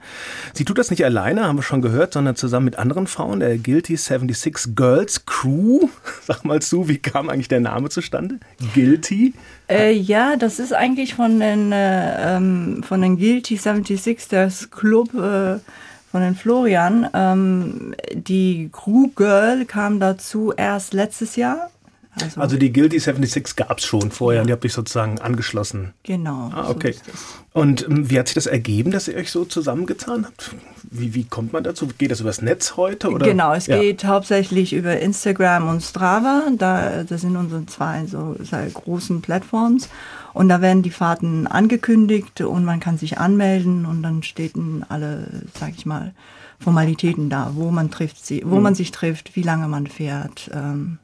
Sie 0.53 0.65
tut 0.65 0.77
das 0.77 0.91
nicht 0.91 1.03
alleine, 1.03 1.45
haben 1.45 1.57
wir 1.57 1.63
schon 1.63 1.81
gehört, 1.81 2.13
sondern 2.13 2.35
zusammen 2.35 2.65
mit 2.65 2.77
anderen 2.77 3.07
Frauen, 3.07 3.39
der 3.39 3.57
Guilty 3.57 3.95
76 3.95 4.75
Girls 4.75 5.25
Crew. 5.25 5.89
Sag 6.25 6.45
mal 6.45 6.61
Sue, 6.61 6.87
wie 6.87 6.97
kam 6.97 7.29
eigentlich 7.29 7.47
der 7.47 7.61
Name 7.61 7.89
zustande? 7.89 8.39
Guilty? 8.73 9.33
Äh, 9.69 9.93
ja, 9.93 10.35
das 10.35 10.59
ist 10.59 10.73
eigentlich 10.73 11.15
von 11.15 11.39
den, 11.39 11.71
äh, 11.71 12.35
ähm, 12.35 12.83
von 12.83 13.01
den 13.01 13.17
Guilty 13.17 13.57
76, 13.57 14.27
das 14.27 14.69
Club 14.69 15.13
äh, 15.13 15.59
von 16.11 16.21
den 16.21 16.35
Florian. 16.35 17.07
Ähm, 17.13 17.95
die 18.13 18.69
Crew 18.71 19.07
Girl 19.15 19.65
kam 19.65 19.99
dazu 19.99 20.53
erst 20.55 20.93
letztes 20.93 21.37
Jahr. 21.37 21.69
Also, 22.19 22.41
also 22.41 22.57
die 22.57 22.73
Guilty 22.73 22.99
76 22.99 23.55
gab 23.55 23.77
es 23.77 23.85
schon 23.85 24.11
vorher 24.11 24.37
ja. 24.37 24.41
und 24.41 24.47
die 24.47 24.53
habt 24.53 24.65
euch 24.65 24.73
sozusagen 24.73 25.19
angeschlossen. 25.19 25.93
Genau. 26.03 26.51
Ah, 26.53 26.69
okay. 26.69 26.93
So 26.93 27.11
und 27.53 27.85
ähm, 27.85 28.09
wie 28.09 28.17
hat 28.17 28.27
sich 28.27 28.35
das 28.35 28.47
ergeben, 28.47 28.91
dass 28.91 29.07
ihr 29.07 29.15
euch 29.15 29.31
so 29.31 29.45
zusammengetan 29.45 30.25
habt? 30.25 30.55
Wie, 30.83 31.13
wie 31.13 31.25
kommt 31.25 31.53
man 31.53 31.63
dazu? 31.63 31.87
Geht 31.97 32.11
das 32.11 32.21
übers 32.21 32.41
Netz 32.41 32.75
heute? 32.77 33.09
Oder? 33.09 33.25
Genau, 33.25 33.53
es 33.53 33.67
ja. 33.67 33.79
geht 33.79 34.05
hauptsächlich 34.05 34.73
über 34.73 34.99
Instagram 34.99 35.67
und 35.67 35.81
Strava. 35.81 36.43
Da, 36.57 37.03
das 37.03 37.21
sind 37.21 37.35
unsere 37.35 37.65
zwei 37.65 38.05
so 38.05 38.35
großen 38.73 39.21
Plattforms. 39.21 39.89
Und 40.33 40.47
da 40.47 40.61
werden 40.61 40.81
die 40.81 40.91
Fahrten 40.91 41.45
angekündigt 41.45 42.39
und 42.41 42.63
man 42.63 42.79
kann 42.79 42.97
sich 42.97 43.17
anmelden 43.17 43.85
und 43.85 44.01
dann 44.01 44.23
stehen 44.23 44.85
alle, 44.87 45.27
sag 45.59 45.71
ich 45.75 45.85
mal, 45.85 46.13
Formalitäten 46.59 47.29
da, 47.29 47.51
wo 47.55 47.71
man 47.71 47.91
trifft 47.91 48.25
sie, 48.25 48.43
wo 48.45 48.57
mhm. 48.57 48.63
man 48.63 48.75
sich 48.75 48.91
trifft, 48.91 49.35
wie 49.35 49.41
lange 49.41 49.67
man 49.67 49.87
fährt. 49.87 50.49
Ähm, 50.53 50.99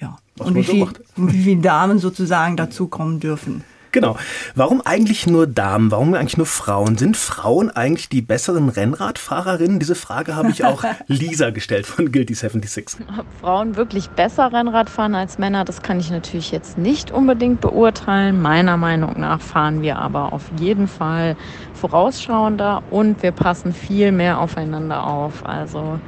ja. 0.00 0.18
Was 0.36 0.48
und 0.48 0.54
wie, 0.54 0.62
so 0.62 0.72
viel, 0.72 0.88
wie 1.16 1.42
viele 1.42 1.60
Damen 1.60 1.98
sozusagen 1.98 2.56
dazukommen 2.56 3.20
dürfen. 3.20 3.64
Genau. 3.92 4.16
Warum 4.54 4.80
eigentlich 4.84 5.26
nur 5.26 5.46
Damen? 5.46 5.90
Warum 5.90 6.14
eigentlich 6.14 6.36
nur 6.36 6.46
Frauen? 6.46 6.96
Sind 6.96 7.16
Frauen 7.16 7.70
eigentlich 7.70 8.08
die 8.08 8.22
besseren 8.22 8.68
Rennradfahrerinnen? 8.68 9.80
Diese 9.80 9.96
Frage 9.96 10.36
habe 10.36 10.50
ich 10.50 10.64
auch 10.64 10.84
Lisa 11.08 11.50
gestellt 11.50 11.86
von 11.86 12.12
Guilty 12.12 12.34
76. 12.34 13.04
Ob 13.18 13.26
Frauen 13.40 13.76
wirklich 13.76 14.08
besser 14.10 14.52
Rennrad 14.52 14.88
fahren 14.90 15.14
als 15.14 15.38
Männer, 15.38 15.64
das 15.64 15.82
kann 15.82 15.98
ich 15.98 16.10
natürlich 16.10 16.52
jetzt 16.52 16.78
nicht 16.78 17.10
unbedingt 17.10 17.60
beurteilen. 17.60 18.40
Meiner 18.40 18.76
Meinung 18.76 19.18
nach 19.18 19.40
fahren 19.40 19.82
wir 19.82 19.98
aber 19.98 20.32
auf 20.32 20.44
jeden 20.60 20.86
Fall 20.86 21.36
vorausschauender 21.74 22.82
und 22.90 23.22
wir 23.22 23.32
passen 23.32 23.72
viel 23.72 24.12
mehr 24.12 24.38
aufeinander 24.38 25.04
auf. 25.04 25.44
Also 25.44 25.98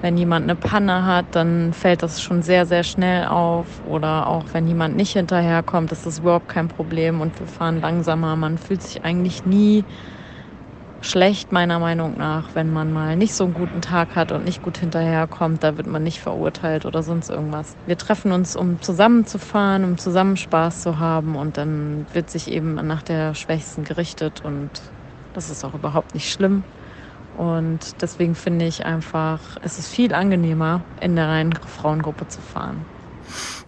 wenn 0.00 0.16
jemand 0.16 0.44
eine 0.44 0.56
Panne 0.56 1.04
hat, 1.06 1.26
dann 1.32 1.72
fällt 1.72 2.02
das 2.02 2.20
schon 2.22 2.42
sehr, 2.42 2.66
sehr 2.66 2.84
schnell 2.84 3.26
auf. 3.26 3.80
Oder 3.80 4.26
auch 4.28 4.48
wenn 4.52 4.66
jemand 4.66 4.96
nicht 4.96 5.12
hinterherkommt, 5.12 5.92
ist 5.92 6.06
das 6.06 6.18
überhaupt 6.18 6.48
kein 6.48 6.68
Problem 6.68 7.20
und 7.20 7.38
wir 7.40 7.46
fahren 7.48 7.80
langsamer. 7.80 8.36
Man 8.36 8.58
fühlt 8.58 8.82
sich 8.82 9.04
eigentlich 9.04 9.44
nie 9.44 9.84
schlecht, 11.00 11.52
meiner 11.52 11.78
Meinung 11.78 12.16
nach, 12.16 12.54
wenn 12.54 12.70
man 12.70 12.90
mal 12.92 13.16
nicht 13.16 13.34
so 13.34 13.44
einen 13.44 13.54
guten 13.54 13.80
Tag 13.82 14.16
hat 14.16 14.32
und 14.32 14.44
nicht 14.44 14.62
gut 14.62 14.78
hinterherkommt. 14.78 15.62
Da 15.62 15.76
wird 15.76 15.86
man 15.86 16.02
nicht 16.02 16.20
verurteilt 16.20 16.86
oder 16.86 17.02
sonst 17.02 17.28
irgendwas. 17.30 17.76
Wir 17.84 17.96
treffen 17.96 18.32
uns, 18.32 18.56
um 18.56 18.80
zusammenzufahren, 18.80 19.84
um 19.84 19.98
zusammen 19.98 20.36
Spaß 20.36 20.80
zu 20.82 20.98
haben 20.98 21.36
und 21.36 21.56
dann 21.56 22.06
wird 22.12 22.30
sich 22.30 22.48
eben 22.50 22.74
nach 22.74 23.02
der 23.02 23.34
Schwächsten 23.34 23.84
gerichtet 23.84 24.40
und 24.40 24.92
das 25.32 25.50
ist 25.50 25.64
auch 25.64 25.74
überhaupt 25.74 26.14
nicht 26.14 26.30
schlimm. 26.30 26.64
Und 27.38 28.02
deswegen 28.02 28.34
finde 28.34 28.66
ich 28.66 28.84
einfach, 28.84 29.40
es 29.62 29.78
ist 29.78 29.88
viel 29.88 30.12
angenehmer, 30.12 30.82
in 31.00 31.14
der 31.14 31.28
reinen 31.28 31.54
Frauengruppe 31.54 32.26
zu 32.26 32.40
fahren. 32.40 32.84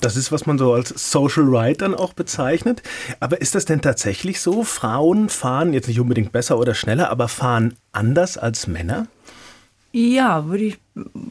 Das 0.01 0.17
ist, 0.17 0.33
was 0.33 0.45
man 0.45 0.59
so 0.59 0.73
als 0.73 0.89
Social 1.11 1.45
Ride 1.45 1.79
dann 1.79 1.95
auch 1.95 2.13
bezeichnet. 2.13 2.83
Aber 3.21 3.41
ist 3.41 3.55
das 3.55 3.67
denn 3.67 3.81
tatsächlich 3.81 4.41
so? 4.41 4.65
Frauen 4.65 5.29
fahren 5.29 5.73
jetzt 5.73 5.87
nicht 5.87 6.01
unbedingt 6.01 6.33
besser 6.33 6.59
oder 6.59 6.75
schneller, 6.75 7.11
aber 7.11 7.29
fahren 7.29 7.75
anders 7.93 8.37
als 8.37 8.67
Männer? 8.67 9.07
Ja, 9.93 10.47
würde 10.47 10.65
ich, 10.65 10.79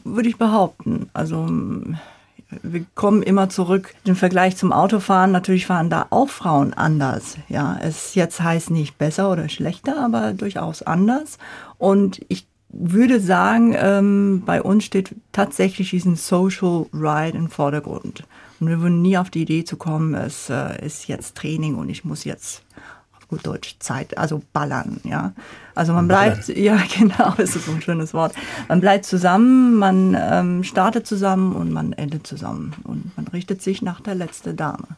würde 0.04 0.28
ich 0.28 0.38
behaupten. 0.38 1.10
Also 1.12 1.46
wir 2.62 2.84
kommen 2.94 3.22
immer 3.22 3.48
zurück 3.48 3.94
im 4.04 4.16
Vergleich 4.16 4.56
zum 4.56 4.72
Autofahren. 4.72 5.32
Natürlich 5.32 5.66
fahren 5.66 5.90
da 5.90 6.06
auch 6.10 6.28
Frauen 6.28 6.74
anders. 6.74 7.36
Ja, 7.48 7.78
es 7.80 8.14
jetzt 8.14 8.40
heißt 8.40 8.70
nicht 8.70 8.98
besser 8.98 9.30
oder 9.30 9.48
schlechter, 9.48 10.02
aber 10.02 10.32
durchaus 10.32 10.82
anders. 10.82 11.38
Und 11.78 12.20
ich 12.28 12.46
würde 12.72 13.20
sagen, 13.20 13.74
ähm, 13.76 14.42
bei 14.46 14.62
uns 14.62 14.84
steht 14.84 15.14
tatsächlich 15.32 15.90
diesen 15.90 16.16
Social 16.16 16.86
Ride 16.92 17.36
im 17.36 17.50
Vordergrund. 17.50 18.24
Und 18.60 18.68
wir 18.68 18.80
würden 18.80 19.02
nie 19.02 19.18
auf 19.18 19.30
die 19.30 19.42
Idee 19.42 19.64
zu 19.64 19.76
kommen, 19.76 20.14
es 20.14 20.50
äh, 20.50 20.84
ist 20.84 21.08
jetzt 21.08 21.36
Training 21.36 21.74
und 21.74 21.88
ich 21.88 22.04
muss 22.04 22.24
jetzt 22.24 22.62
gut 23.30 23.46
Deutsch 23.46 23.76
Zeit, 23.78 24.18
also 24.18 24.42
ballern, 24.52 25.00
ja. 25.04 25.32
Also 25.74 25.92
man 25.92 26.08
bleibt, 26.08 26.48
ballern. 26.48 26.62
ja 26.62 26.78
genau, 26.98 27.34
ist 27.38 27.54
so 27.54 27.72
ein 27.72 27.80
schönes 27.80 28.12
Wort. 28.12 28.34
Man 28.68 28.80
bleibt 28.80 29.06
zusammen, 29.06 29.76
man 29.76 30.16
ähm, 30.20 30.64
startet 30.64 31.06
zusammen 31.06 31.54
und 31.54 31.72
man 31.72 31.92
endet 31.92 32.26
zusammen 32.26 32.74
und 32.84 33.16
man 33.16 33.28
richtet 33.28 33.62
sich 33.62 33.80
nach 33.80 34.00
der 34.00 34.16
letzten 34.16 34.56
Dame. 34.56 34.88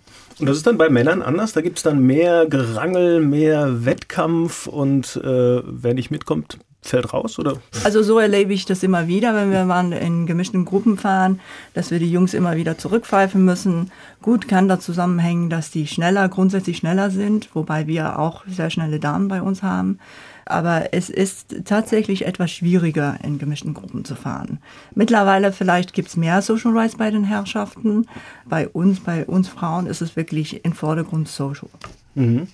Und 0.40 0.48
das 0.48 0.56
ist 0.56 0.66
dann 0.66 0.78
bei 0.78 0.88
Männern 0.88 1.22
anders, 1.22 1.52
da 1.52 1.60
gibt 1.60 1.76
es 1.76 1.84
dann 1.84 2.00
mehr 2.00 2.46
Gerangel, 2.46 3.20
mehr 3.20 3.84
Wettkampf 3.84 4.66
und 4.66 5.16
äh, 5.16 5.62
wer 5.64 5.94
nicht 5.94 6.10
mitkommt, 6.10 6.58
fällt 6.82 7.12
raus, 7.12 7.38
oder? 7.38 7.58
Also 7.84 8.02
so 8.02 8.18
erlebe 8.18 8.52
ich 8.52 8.64
das 8.64 8.82
immer 8.82 9.06
wieder, 9.06 9.34
wenn 9.34 9.52
wir 9.52 9.64
mal 9.64 9.92
in 9.92 10.26
gemischten 10.26 10.64
Gruppen 10.64 10.98
fahren, 10.98 11.40
dass 11.74 11.90
wir 11.90 12.00
die 12.00 12.10
Jungs 12.10 12.34
immer 12.34 12.56
wieder 12.56 12.76
zurückpfeifen 12.76 13.44
müssen. 13.44 13.92
Gut 14.20 14.48
kann 14.48 14.68
da 14.68 14.80
zusammenhängen, 14.80 15.48
dass 15.48 15.70
die 15.70 15.86
schneller, 15.86 16.28
grundsätzlich 16.28 16.78
schneller 16.78 17.10
sind, 17.10 17.54
wobei 17.54 17.86
wir 17.86 18.18
auch 18.18 18.44
sehr 18.48 18.70
schnelle 18.70 18.98
Damen 18.98 19.28
bei 19.28 19.40
uns 19.40 19.62
haben. 19.62 19.98
Aber 20.44 20.92
es 20.92 21.08
ist 21.08 21.54
tatsächlich 21.64 22.26
etwas 22.26 22.50
schwieriger, 22.50 23.16
in 23.22 23.38
gemischten 23.38 23.74
Gruppen 23.74 24.04
zu 24.04 24.16
fahren. 24.16 24.58
Mittlerweile 24.94 25.52
vielleicht 25.52 25.94
gibt's 25.94 26.16
mehr 26.16 26.42
Social 26.42 26.76
Rights 26.76 26.96
bei 26.96 27.10
den 27.12 27.24
Herrschaften. 27.24 28.08
Bei 28.44 28.68
uns, 28.68 29.00
bei 29.00 29.24
uns 29.24 29.48
Frauen 29.48 29.86
ist 29.86 30.02
es 30.02 30.16
wirklich 30.16 30.64
im 30.64 30.72
Vordergrund 30.72 31.28
Social. 31.28 31.70
Mhm. 32.14 32.48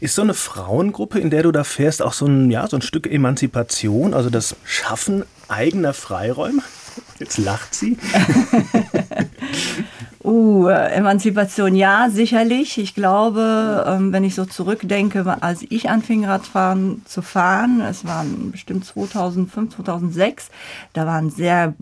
Ist 0.00 0.14
so 0.14 0.22
eine 0.22 0.34
Frauengruppe, 0.34 1.18
in 1.20 1.30
der 1.30 1.44
du 1.44 1.52
da 1.52 1.64
fährst, 1.64 2.02
auch 2.02 2.12
so 2.12 2.26
ein, 2.26 2.50
ja, 2.50 2.66
so 2.66 2.76
ein 2.76 2.82
Stück 2.82 3.06
Emanzipation, 3.06 4.14
also 4.14 4.30
das 4.30 4.56
Schaffen 4.64 5.24
eigener 5.48 5.94
Freiräume? 5.94 6.62
Jetzt 7.18 7.38
lacht 7.38 7.74
sie. 7.74 7.96
uh, 10.24 10.68
Emanzipation, 10.68 11.74
ja, 11.74 12.08
sicherlich. 12.10 12.78
Ich 12.78 12.94
glaube, 12.94 13.84
ähm, 13.86 14.12
wenn 14.12 14.24
ich 14.24 14.34
so 14.34 14.44
zurückdenke, 14.44 15.42
als 15.42 15.64
ich 15.68 15.90
anfing, 15.90 16.24
Radfahren 16.24 17.02
zu 17.04 17.22
fahren, 17.22 17.80
es 17.80 18.04
waren 18.04 18.52
bestimmt 18.52 18.84
2005, 18.84 19.76
2006, 19.76 20.50
da 20.92 21.06
waren 21.06 21.30
sehr 21.30 21.74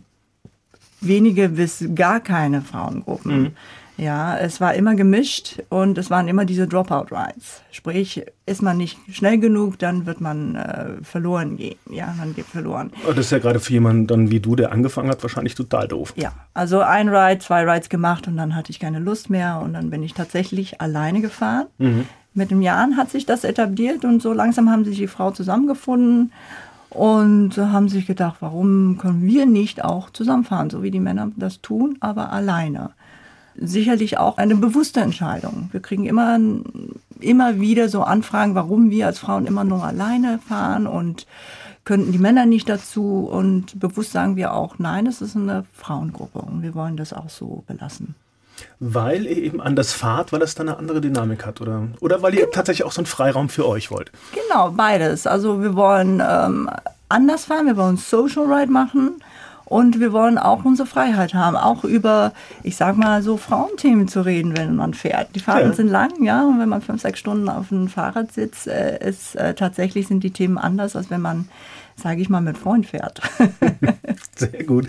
wenige 1.00 1.48
bis 1.48 1.84
gar 1.94 2.20
keine 2.20 2.62
Frauengruppen. 2.62 3.42
Mhm. 3.42 3.50
Ja, 3.96 4.38
es 4.38 4.60
war 4.60 4.74
immer 4.74 4.94
gemischt 4.94 5.62
und 5.68 5.98
es 5.98 6.10
waren 6.10 6.26
immer 6.28 6.44
diese 6.44 6.66
Dropout-Rides. 6.66 7.62
Sprich, 7.70 8.24
ist 8.46 8.62
man 8.62 8.76
nicht 8.78 8.98
schnell 9.10 9.38
genug, 9.38 9.78
dann 9.78 10.06
wird 10.06 10.20
man 10.20 10.56
äh, 10.56 11.02
verloren 11.02 11.56
gehen. 11.56 11.76
Ja, 11.90 12.14
man 12.18 12.34
geht 12.34 12.46
verloren. 12.46 12.90
Das 13.06 13.18
ist 13.18 13.32
ja 13.32 13.38
gerade 13.38 13.60
für 13.60 13.72
jemanden 13.72 14.06
dann 14.06 14.30
wie 14.30 14.40
du, 14.40 14.56
der 14.56 14.72
angefangen 14.72 15.10
hat, 15.10 15.22
wahrscheinlich 15.22 15.54
total 15.54 15.88
doof. 15.88 16.14
Ja, 16.16 16.32
also 16.54 16.80
ein 16.80 17.08
Ride, 17.08 17.40
zwei 17.40 17.70
Rides 17.70 17.88
gemacht 17.88 18.26
und 18.26 18.36
dann 18.36 18.54
hatte 18.56 18.70
ich 18.70 18.80
keine 18.80 18.98
Lust 18.98 19.30
mehr 19.30 19.60
und 19.62 19.74
dann 19.74 19.90
bin 19.90 20.02
ich 20.02 20.14
tatsächlich 20.14 20.80
alleine 20.80 21.20
gefahren. 21.20 21.66
Mhm. 21.78 22.06
Mit 22.34 22.50
den 22.50 22.62
Jahren 22.62 22.96
hat 22.96 23.10
sich 23.10 23.26
das 23.26 23.44
etabliert 23.44 24.04
und 24.04 24.22
so 24.22 24.32
langsam 24.32 24.70
haben 24.70 24.86
sich 24.86 24.96
die 24.96 25.06
Frau 25.06 25.32
zusammengefunden 25.32 26.32
und 26.88 27.58
haben 27.58 27.88
sich 27.88 28.06
gedacht, 28.06 28.36
warum 28.40 28.96
können 28.98 29.22
wir 29.22 29.44
nicht 29.44 29.84
auch 29.84 30.10
zusammenfahren, 30.10 30.70
so 30.70 30.82
wie 30.82 30.90
die 30.90 31.00
Männer 31.00 31.30
das 31.36 31.60
tun, 31.60 31.98
aber 32.00 32.32
alleine 32.32 32.90
sicherlich 33.64 34.18
auch 34.18 34.38
eine 34.38 34.54
bewusste 34.54 35.00
Entscheidung. 35.00 35.68
Wir 35.72 35.80
kriegen 35.80 36.04
immer, 36.04 36.38
immer 37.20 37.60
wieder 37.60 37.88
so 37.88 38.02
Anfragen, 38.02 38.54
warum 38.54 38.90
wir 38.90 39.06
als 39.06 39.18
Frauen 39.18 39.46
immer 39.46 39.64
nur 39.64 39.84
alleine 39.84 40.38
fahren 40.38 40.86
und 40.86 41.26
könnten 41.84 42.12
die 42.12 42.18
Männer 42.18 42.46
nicht 42.46 42.68
dazu. 42.68 43.28
Und 43.30 43.78
bewusst 43.78 44.12
sagen 44.12 44.36
wir 44.36 44.54
auch, 44.54 44.78
nein, 44.78 45.06
es 45.06 45.20
ist 45.20 45.36
eine 45.36 45.64
Frauengruppe 45.74 46.40
und 46.40 46.62
wir 46.62 46.74
wollen 46.74 46.96
das 46.96 47.12
auch 47.12 47.30
so 47.30 47.64
belassen. 47.66 48.14
Weil 48.78 49.24
ihr 49.24 49.38
eben 49.38 49.60
anders 49.60 49.92
fahrt, 49.92 50.32
weil 50.32 50.40
das 50.40 50.54
dann 50.54 50.68
eine 50.68 50.78
andere 50.78 51.00
Dynamik 51.00 51.44
hat, 51.46 51.60
oder? 51.60 51.88
Oder 52.00 52.22
weil 52.22 52.34
ihr 52.34 52.50
tatsächlich 52.50 52.84
auch 52.84 52.92
so 52.92 53.00
einen 53.00 53.06
Freiraum 53.06 53.48
für 53.48 53.66
euch 53.66 53.90
wollt? 53.90 54.12
Genau, 54.32 54.70
beides. 54.70 55.26
Also 55.26 55.62
wir 55.62 55.74
wollen 55.74 56.22
ähm, 56.24 56.70
anders 57.08 57.46
fahren, 57.46 57.66
wir 57.66 57.76
wollen 57.76 57.96
Social 57.96 58.44
Ride 58.52 58.70
machen 58.70 59.22
und 59.72 60.00
wir 60.00 60.12
wollen 60.12 60.36
auch 60.36 60.66
unsere 60.66 60.86
Freiheit 60.86 61.32
haben, 61.32 61.56
auch 61.56 61.82
über, 61.82 62.34
ich 62.62 62.76
sag 62.76 62.98
mal, 62.98 63.22
so 63.22 63.38
Frauenthemen 63.38 64.06
zu 64.06 64.20
reden, 64.20 64.54
wenn 64.54 64.76
man 64.76 64.92
fährt. 64.92 65.34
Die 65.34 65.40
Fahrten 65.40 65.70
ja. 65.70 65.72
sind 65.72 65.88
lang, 65.88 66.22
ja, 66.22 66.46
und 66.46 66.58
wenn 66.58 66.68
man 66.68 66.82
fünf, 66.82 67.00
sechs 67.00 67.18
Stunden 67.18 67.48
auf 67.48 67.72
einem 67.72 67.88
Fahrrad 67.88 68.30
sitzt, 68.32 68.66
äh, 68.66 68.98
ist 69.08 69.34
äh, 69.34 69.54
tatsächlich 69.54 70.08
sind 70.08 70.24
die 70.24 70.30
Themen 70.30 70.58
anders, 70.58 70.94
als 70.94 71.08
wenn 71.08 71.22
man 71.22 71.48
sage 71.96 72.20
ich 72.20 72.28
mal, 72.28 72.40
mit 72.40 72.58
Freund 72.58 72.86
fährt. 72.86 73.20
Sehr 74.36 74.64
gut. 74.64 74.86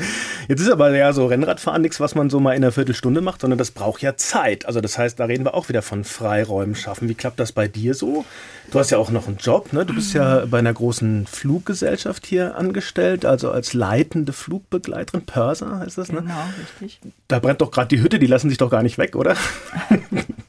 Jetzt 0.48 0.62
ist 0.62 0.72
aber 0.72 0.95
ja 0.95 1.13
so 1.13 1.27
Rennradfahren 1.27 1.81
nichts, 1.81 2.00
was 2.00 2.15
man 2.15 2.29
so 2.29 2.39
mal 2.39 2.51
in 2.51 2.63
einer 2.63 2.72
Viertelstunde 2.72 3.22
macht, 3.22 3.41
sondern 3.41 3.57
das 3.57 3.72
braucht 3.72 4.01
ja 4.01 4.15
Zeit. 4.15 4.65
Also 4.65 4.81
das 4.81 4.98
heißt, 4.98 5.19
da 5.19 5.25
reden 5.25 5.45
wir 5.45 5.53
auch 5.53 5.69
wieder 5.69 5.81
von 5.81 6.03
Freiräumen 6.03 6.75
schaffen. 6.75 7.10
Wie 7.10 7.15
klappt 7.15 7.39
das 7.39 7.51
bei 7.51 7.67
dir 7.67 7.93
so? 7.93 8.25
Du 8.72 8.79
hast 8.79 8.89
ja 8.89 8.98
auch 8.98 9.12
noch 9.12 9.27
einen 9.27 9.38
Job, 9.38 9.74
ne? 9.74 9.86
Du 9.86 9.93
bist 9.93 10.13
ja 10.13 10.45
bei 10.45 10.60
einer 10.60 10.74
großen 10.74 11.27
Fluggesellschaft 11.27 12.25
hier 12.25 12.55
angestellt, 12.57 13.25
also 13.25 13.51
als 13.51 13.74
leitende 13.74 14.33
Flugbegleiterin, 14.33 15.25
Pörser 15.25 15.79
heißt 15.79 15.98
das, 15.98 16.12
ne? 16.12 16.22
Genau, 16.22 16.33
richtig. 16.81 17.00
Da 17.27 17.39
brennt 17.39 17.62
doch 17.62 17.72
gerade 17.72 17.89
die 17.89 18.01
Hütte, 18.01 18.19
die 18.19 18.27
lassen 18.27 18.50
sich 18.50 18.57
doch 18.57 18.72
gar 18.72 18.81
nicht 18.81 18.98
weg, 18.98 19.15
oder? 19.15 19.36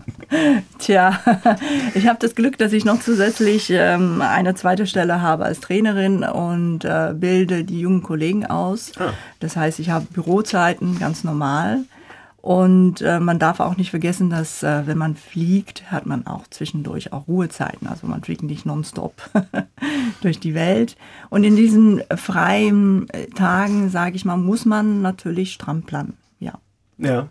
Tja, 0.78 1.20
ich 1.94 2.06
habe 2.08 2.18
das 2.20 2.34
Glück, 2.34 2.58
dass 2.58 2.72
ich 2.72 2.84
noch 2.84 3.00
zusätzlich 3.00 3.70
ähm, 3.70 4.22
eine 4.22 4.54
zweite 4.54 4.86
Stelle 4.86 5.20
habe 5.20 5.44
als 5.44 5.60
Trainerin 5.60 6.24
und 6.24 6.84
äh, 6.84 7.14
bilde 7.14 7.64
die 7.64 7.80
jungen 7.80 8.02
Kollegen 8.02 8.46
aus. 8.46 8.92
Ah. 8.98 9.12
Das 9.40 9.56
heißt, 9.56 9.78
ich 9.78 9.90
habe 9.90 10.06
Bürozeiten 10.12 10.98
ganz 10.98 11.24
normal. 11.24 11.84
Und 12.44 13.00
äh, 13.00 13.20
man 13.20 13.38
darf 13.38 13.58
auch 13.58 13.78
nicht 13.78 13.88
vergessen, 13.88 14.28
dass 14.28 14.62
äh, 14.62 14.86
wenn 14.86 14.98
man 14.98 15.16
fliegt, 15.16 15.90
hat 15.90 16.04
man 16.04 16.26
auch 16.26 16.46
zwischendurch 16.48 17.10
auch 17.10 17.26
Ruhezeiten. 17.26 17.86
Also 17.86 18.06
man 18.06 18.22
fliegt 18.22 18.42
nicht 18.42 18.66
nonstop 18.66 19.14
durch 20.20 20.40
die 20.40 20.52
Welt. 20.52 20.94
Und 21.30 21.44
in 21.44 21.56
diesen 21.56 22.02
freien 22.14 23.08
äh, 23.08 23.28
Tagen, 23.28 23.88
sage 23.88 24.16
ich 24.16 24.26
mal, 24.26 24.36
muss 24.36 24.66
man 24.66 25.00
natürlich 25.00 25.54
stramm 25.54 25.84
planen. 25.84 26.18
Ja. 26.38 26.58
Ja. 26.98 27.28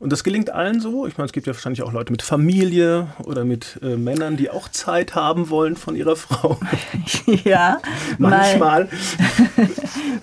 Und 0.00 0.12
das 0.12 0.22
gelingt 0.22 0.50
allen 0.50 0.80
so. 0.80 1.06
Ich 1.06 1.18
meine, 1.18 1.26
es 1.26 1.32
gibt 1.32 1.46
ja 1.46 1.52
wahrscheinlich 1.52 1.82
auch 1.82 1.92
Leute 1.92 2.12
mit 2.12 2.22
Familie 2.22 3.08
oder 3.24 3.44
mit 3.44 3.80
äh, 3.82 3.96
Männern, 3.96 4.36
die 4.36 4.48
auch 4.48 4.68
Zeit 4.68 5.14
haben 5.14 5.50
wollen 5.50 5.76
von 5.76 5.96
ihrer 5.96 6.16
Frau. 6.16 6.58
ja, 7.44 7.80
manchmal. 8.18 8.84
Mal, 8.84 8.88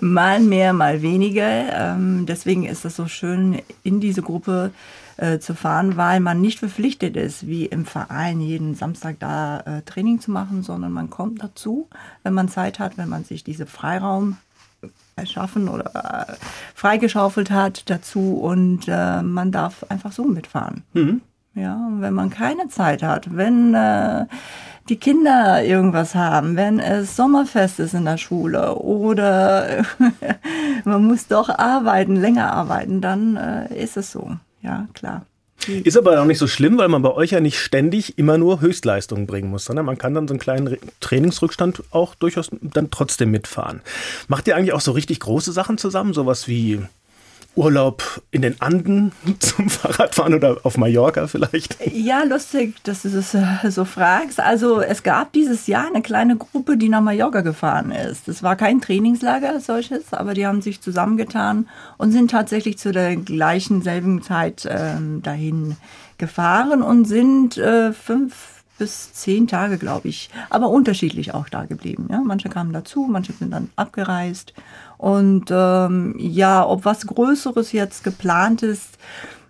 mal 0.00 0.40
mehr, 0.40 0.72
mal 0.72 1.02
weniger. 1.02 1.94
Ähm, 1.94 2.24
deswegen 2.26 2.64
ist 2.64 2.84
es 2.84 2.96
so 2.96 3.06
schön, 3.06 3.60
in 3.82 4.00
diese 4.00 4.22
Gruppe 4.22 4.70
äh, 5.18 5.38
zu 5.38 5.54
fahren, 5.54 5.96
weil 5.96 6.20
man 6.20 6.40
nicht 6.40 6.58
verpflichtet 6.58 7.16
ist, 7.16 7.46
wie 7.46 7.66
im 7.66 7.84
Verein 7.84 8.40
jeden 8.40 8.74
Samstag 8.74 9.16
da 9.18 9.60
äh, 9.60 9.82
Training 9.82 10.20
zu 10.20 10.30
machen, 10.30 10.62
sondern 10.62 10.92
man 10.92 11.10
kommt 11.10 11.42
dazu, 11.42 11.88
wenn 12.22 12.34
man 12.34 12.48
Zeit 12.48 12.78
hat, 12.78 12.96
wenn 12.96 13.08
man 13.08 13.24
sich 13.24 13.44
diese 13.44 13.66
Freiraum 13.66 14.38
erschaffen 15.16 15.68
oder 15.68 16.26
äh, 16.28 16.34
freigeschaufelt 16.74 17.50
hat 17.50 17.88
dazu 17.88 18.34
und 18.34 18.86
äh, 18.86 19.22
man 19.22 19.50
darf 19.50 19.84
einfach 19.88 20.12
so 20.12 20.24
mitfahren. 20.24 20.84
Mhm. 20.92 21.22
Ja, 21.54 21.74
und 21.74 22.02
wenn 22.02 22.12
man 22.12 22.28
keine 22.28 22.68
Zeit 22.68 23.02
hat, 23.02 23.34
wenn 23.34 23.72
äh, 23.72 24.26
die 24.90 24.96
Kinder 24.96 25.64
irgendwas 25.64 26.14
haben, 26.14 26.54
wenn 26.56 26.78
es 26.78 27.16
Sommerfest 27.16 27.80
ist 27.80 27.94
in 27.94 28.04
der 28.04 28.18
Schule 28.18 28.74
oder 28.76 29.86
man 30.84 31.06
muss 31.06 31.28
doch 31.28 31.48
arbeiten, 31.48 32.16
länger 32.16 32.52
arbeiten, 32.52 33.00
dann 33.00 33.36
äh, 33.36 33.74
ist 33.74 33.96
es 33.96 34.12
so. 34.12 34.32
Ja, 34.60 34.86
klar. 34.92 35.22
Ist 35.66 35.96
aber 35.96 36.20
auch 36.20 36.26
nicht 36.26 36.38
so 36.38 36.46
schlimm, 36.46 36.78
weil 36.78 36.88
man 36.88 37.02
bei 37.02 37.12
euch 37.12 37.30
ja 37.30 37.40
nicht 37.40 37.58
ständig 37.58 38.18
immer 38.18 38.38
nur 38.38 38.60
Höchstleistungen 38.60 39.26
bringen 39.26 39.50
muss, 39.50 39.64
sondern 39.64 39.86
man 39.86 39.98
kann 39.98 40.14
dann 40.14 40.28
so 40.28 40.34
einen 40.34 40.40
kleinen 40.40 40.76
Trainingsrückstand 41.00 41.82
auch 41.90 42.14
durchaus 42.14 42.50
dann 42.60 42.90
trotzdem 42.90 43.30
mitfahren. 43.30 43.80
Macht 44.28 44.46
ihr 44.46 44.56
eigentlich 44.56 44.74
auch 44.74 44.80
so 44.80 44.92
richtig 44.92 45.20
große 45.20 45.52
Sachen 45.52 45.78
zusammen, 45.78 46.12
sowas 46.12 46.46
wie 46.46 46.80
Urlaub 47.56 48.22
in 48.30 48.42
den 48.42 48.60
Anden 48.60 49.12
zum 49.40 49.68
Fahrradfahren 49.68 50.34
oder 50.34 50.58
auf 50.62 50.76
Mallorca 50.76 51.26
vielleicht? 51.26 51.76
Ja, 51.92 52.22
lustig, 52.22 52.74
dass 52.84 53.02
du 53.02 53.08
das 53.08 53.34
äh, 53.34 53.70
so 53.70 53.84
fragst. 53.84 54.38
Also 54.38 54.80
es 54.80 55.02
gab 55.02 55.32
dieses 55.32 55.66
Jahr 55.66 55.86
eine 55.88 56.02
kleine 56.02 56.36
Gruppe, 56.36 56.76
die 56.76 56.88
nach 56.88 57.00
Mallorca 57.00 57.40
gefahren 57.40 57.90
ist. 57.90 58.28
Es 58.28 58.42
war 58.42 58.56
kein 58.56 58.80
Trainingslager 58.80 59.50
als 59.50 59.66
solches, 59.66 60.12
aber 60.12 60.34
die 60.34 60.46
haben 60.46 60.62
sich 60.62 60.80
zusammengetan 60.80 61.68
und 61.96 62.12
sind 62.12 62.30
tatsächlich 62.30 62.78
zu 62.78 62.92
der 62.92 63.16
gleichen 63.16 63.82
selben 63.82 64.22
Zeit 64.22 64.68
ähm, 64.70 65.22
dahin 65.22 65.76
gefahren 66.18 66.82
und 66.82 67.06
sind 67.06 67.56
äh, 67.56 67.92
fünf 67.92 68.55
bis 68.78 69.12
zehn 69.12 69.46
Tage, 69.46 69.78
glaube 69.78 70.08
ich, 70.08 70.30
aber 70.50 70.68
unterschiedlich 70.68 71.34
auch 71.34 71.48
da 71.48 71.64
geblieben. 71.64 72.08
Ja? 72.10 72.20
Manche 72.24 72.48
kamen 72.48 72.72
dazu, 72.72 73.06
manche 73.10 73.32
sind 73.32 73.52
dann 73.52 73.70
abgereist. 73.76 74.52
Und 74.98 75.46
ähm, 75.50 76.14
ja, 76.18 76.66
ob 76.66 76.84
was 76.84 77.06
Größeres 77.06 77.72
jetzt 77.72 78.04
geplant 78.04 78.62
ist, 78.62 78.98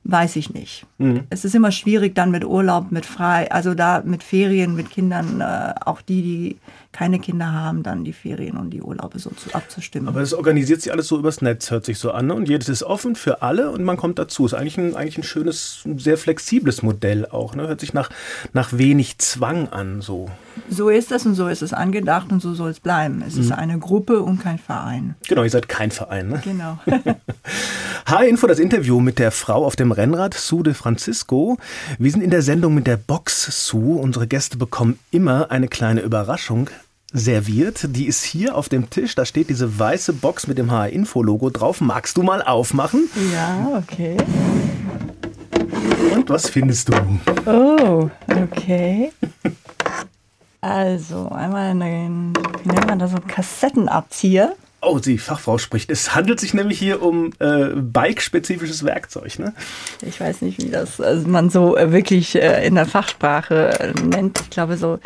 weiß 0.09 0.37
ich 0.37 0.53
nicht. 0.55 0.87
Mhm. 0.99 1.25
Es 1.31 1.45
ist 1.45 1.55
immer 1.55 1.73
schwierig 1.73 2.15
dann 2.15 2.31
mit 2.31 2.45
Urlaub, 2.45 2.93
mit 2.93 3.07
frei, 3.07 3.51
also 3.51 3.75
da 3.75 4.03
mit 4.05 4.23
Ferien, 4.23 4.75
mit 4.75 4.91
Kindern, 4.91 5.41
äh, 5.41 5.75
auch 5.85 6.01
die, 6.01 6.23
die 6.23 6.57
keine 6.97 7.19
Kinder 7.19 7.53
haben, 7.53 7.83
dann 7.83 8.05
die 8.05 8.15
Ferien 8.15 8.57
und 8.57 8.71
die 8.71 8.81
Urlaube 8.81 9.19
so 9.19 9.29
zu, 9.29 9.55
abzustimmen. 9.55 10.09
Aber 10.09 10.23
es 10.23 10.33
organisiert 10.33 10.81
sich 10.81 10.91
alles 10.91 11.09
so 11.09 11.19
übers 11.19 11.43
Netz, 11.43 11.71
hört 11.71 11.85
sich 11.85 11.99
so 11.99 12.11
an. 12.11 12.29
Ne? 12.29 12.35
Und 12.35 12.49
jedes 12.49 12.71
ist 12.71 12.83
offen 12.83 13.17
für 13.17 13.43
alle 13.43 13.71
und 13.71 13.85
man 13.85 13.99
kommt 13.99 14.19
dazu. 14.19 14.47
Ist 14.47 14.55
eigentlich 14.55 14.79
ein, 14.79 14.97
eigentlich 14.97 15.19
ein 15.19 15.23
schönes, 15.23 15.85
sehr 15.99 16.17
flexibles 16.17 16.83
Modell 16.83 17.27
auch. 17.27 17.55
Ne? 17.55 17.69
Hört 17.69 17.81
sich 17.81 17.93
nach, 17.93 18.09
nach 18.55 18.73
wenig 18.73 19.19
Zwang 19.19 19.69
an. 19.69 20.01
So. 20.01 20.31
so 20.71 20.89
ist 20.89 21.13
es 21.13 21.27
und 21.27 21.35
so 21.35 21.49
ist 21.49 21.61
es 21.61 21.75
angedacht 21.75 22.33
und 22.33 22.41
so 22.41 22.55
soll 22.55 22.71
es 22.71 22.81
bleiben. 22.81 23.23
Es 23.27 23.35
mhm. 23.35 23.43
ist 23.43 23.53
eine 23.53 23.79
Gruppe 23.79 24.23
und 24.23 24.41
kein 24.41 24.59
Verein. 24.59 25.17
Genau, 25.29 25.43
ihr 25.43 25.51
seid 25.51 25.69
kein 25.69 25.91
Verein. 25.91 26.31
Ne? 26.31 26.41
Genau. 26.45 26.79
H-Info, 28.07 28.47
das 28.47 28.59
Interview 28.59 29.01
mit 29.01 29.19
der 29.19 29.33
Frau 29.33 29.67
auf 29.67 29.77
dem 29.77 29.93
Rennrad, 29.93 30.33
Sue 30.33 30.63
de 30.63 30.73
Francisco. 30.73 31.59
Wir 31.99 32.11
sind 32.11 32.23
in 32.23 32.31
der 32.31 32.41
Sendung 32.41 32.75
mit 32.75 32.87
der 32.87 32.97
Box 32.97 33.67
Sue. 33.67 33.99
Unsere 33.99 34.27
Gäste 34.27 34.57
bekommen 34.57 34.99
immer 35.11 35.51
eine 35.51 35.69
kleine 35.69 36.01
Überraschung 36.01 36.71
serviert. 37.13 37.87
Die 37.91 38.07
ist 38.07 38.25
hier 38.25 38.57
auf 38.57 38.69
dem 38.69 38.91
Tisch. 38.91 39.15
Da 39.15 39.25
steht 39.25 39.49
diese 39.49 39.79
weiße 39.79 40.13
Box 40.13 40.47
mit 40.47 40.59
dem 40.59 40.71
HR-Info-Logo 40.71 41.51
drauf. 41.51 41.81
Magst 41.81 42.17
du 42.17 42.23
mal 42.23 42.43
aufmachen? 42.43 43.09
Ja, 43.33 43.79
okay. 43.79 44.17
Und 46.15 46.29
was 46.29 46.49
findest 46.49 46.89
du? 46.89 46.95
Oh, 47.47 48.11
okay. 48.31 49.13
Also, 50.61 51.29
einmal 51.29 51.71
einen, 51.71 52.33
wie 52.65 52.71
nennt 52.71 52.87
man 52.87 52.99
das, 52.99 53.11
so 53.13 53.17
einen 53.17 53.27
Kassettenabzieher. 53.29 54.55
Oh, 54.83 54.99
die 54.99 55.19
Fachfrau 55.19 55.59
spricht. 55.59 55.91
Es 55.91 56.15
handelt 56.15 56.39
sich 56.39 56.55
nämlich 56.55 56.79
hier 56.79 57.03
um 57.03 57.33
äh, 57.39 57.69
bike-spezifisches 57.75 58.85
Werkzeug, 58.85 59.39
ne? 59.39 59.55
Ich 60.03 60.21
weiß 60.21 60.43
nicht, 60.43 60.63
wie 60.63 60.71
das 60.71 61.01
also 61.01 61.27
man 61.27 61.51
so 61.51 61.77
äh, 61.77 61.93
wirklich 61.93 62.37
äh, 62.37 62.67
in 62.67 62.75
der 62.75 62.87
Fachsprache 62.87 63.81
äh, 63.81 63.93
nennt. 64.01 64.41
Ich 64.41 64.51
glaube, 64.51 64.77
so 64.77 64.99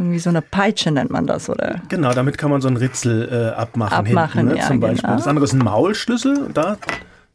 irgendwie 0.00 0.18
so 0.18 0.30
eine 0.30 0.42
Peitsche 0.42 0.90
nennt 0.90 1.10
man 1.10 1.26
das, 1.26 1.48
oder? 1.48 1.82
Genau, 1.88 2.12
damit 2.12 2.38
kann 2.38 2.50
man 2.50 2.60
so 2.60 2.68
einen 2.68 2.78
Ritzel 2.78 3.28
äh, 3.30 3.56
abmachen, 3.56 3.98
abmachen 3.98 4.40
hinten, 4.40 4.54
ne, 4.54 4.60
ja, 4.60 4.66
zum 4.66 4.80
Beispiel. 4.80 5.02
Genau. 5.02 5.16
Das 5.16 5.26
andere 5.26 5.44
ist 5.44 5.52
ein 5.52 5.58
Maulschlüssel. 5.58 6.48
Da, 6.54 6.78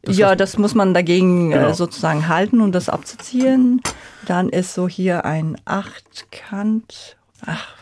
das 0.02 0.16
ja, 0.16 0.34
das 0.34 0.58
muss 0.58 0.74
man 0.74 0.92
dagegen 0.92 1.50
Genau. 1.50 1.70
äh, 1.70 1.74
sozusagen 1.74 2.28
halten, 2.28 2.60
um 2.60 2.72
das 2.72 2.88
abzuziehen. 2.88 3.80
Dann 4.26 4.48
ist 4.48 4.74
so 4.74 4.88
hier 4.88 5.24
ein 5.24 5.56
Achtkant. 5.64 7.16
Ach, 7.46 7.76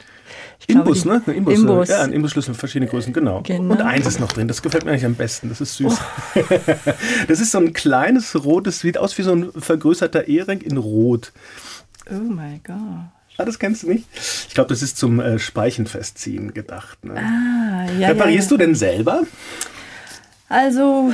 glaube, 0.66 0.88
Imbus, 0.90 1.04
ne? 1.04 1.22
Ein 1.26 1.34
Imbus, 1.34 1.54
Imbus. 1.54 1.88
Ja, 1.88 2.02
ein 2.02 2.12
Imbusschlüssel, 2.12 2.54
verschiedene 2.54 2.90
Größen, 2.90 3.12
genau. 3.12 3.42
Genau. 3.42 3.72
Und 3.72 3.82
eins 3.82 4.06
ist 4.06 4.20
noch 4.20 4.32
drin, 4.32 4.48
das 4.48 4.62
gefällt 4.62 4.84
mir 4.84 4.92
eigentlich 4.92 5.06
am 5.06 5.14
besten, 5.14 5.48
das 5.48 5.60
ist 5.60 5.76
süß. 5.76 5.98
das 7.28 7.40
ist 7.40 7.52
so 7.52 7.58
ein 7.58 7.72
kleines 7.72 8.44
rotes, 8.44 8.80
sieht 8.80 8.98
aus 8.98 9.16
wie 9.18 9.22
so 9.22 9.32
ein 9.32 9.52
vergrößerter 9.52 10.28
Ehering 10.28 10.60
in 10.60 10.76
Rot. 10.76 11.32
Oh 12.10 12.14
mein 12.14 12.60
Gott. 12.64 12.76
Ah, 13.36 13.44
das 13.44 13.58
kennst 13.58 13.82
du 13.82 13.88
nicht? 13.88 14.04
Ich 14.48 14.54
glaube, 14.54 14.68
das 14.68 14.82
ist 14.82 14.96
zum 14.96 15.18
äh, 15.18 15.38
Speichenfestziehen 15.38 16.54
gedacht. 16.54 17.04
Ne? 17.04 17.14
Ah, 17.16 17.90
ja, 17.98 18.08
Reparierst 18.08 18.50
ja, 18.50 18.56
du 18.56 18.64
denn 18.64 18.74
selber? 18.74 19.22
Also 20.48 21.12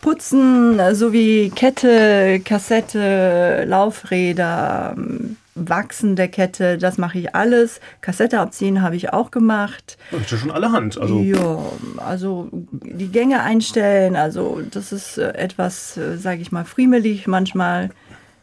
putzen 0.00 0.80
sowie 0.94 1.52
Kette, 1.54 2.40
Kassette, 2.44 3.64
Laufräder, 3.66 4.94
ähm, 4.96 5.36
Wachsen 5.54 6.16
der 6.16 6.28
Kette, 6.28 6.78
das 6.78 6.96
mache 6.96 7.18
ich 7.18 7.34
alles. 7.34 7.80
Kassette 8.00 8.40
abziehen 8.40 8.82
habe 8.82 8.96
ich 8.96 9.12
auch 9.12 9.30
gemacht. 9.30 9.98
Das 10.10 10.22
ist 10.22 10.30
ja 10.32 10.38
schon 10.38 10.50
allerhand. 10.50 10.98
Also, 10.98 11.20
Ja, 11.20 11.58
also 11.98 12.48
die 12.52 13.08
Gänge 13.08 13.42
einstellen, 13.42 14.16
also 14.16 14.62
das 14.70 14.90
ist 14.90 15.18
äh, 15.18 15.34
etwas, 15.34 15.98
sage 16.16 16.40
ich 16.40 16.50
mal, 16.50 16.64
friemelig 16.64 17.26
manchmal. 17.26 17.90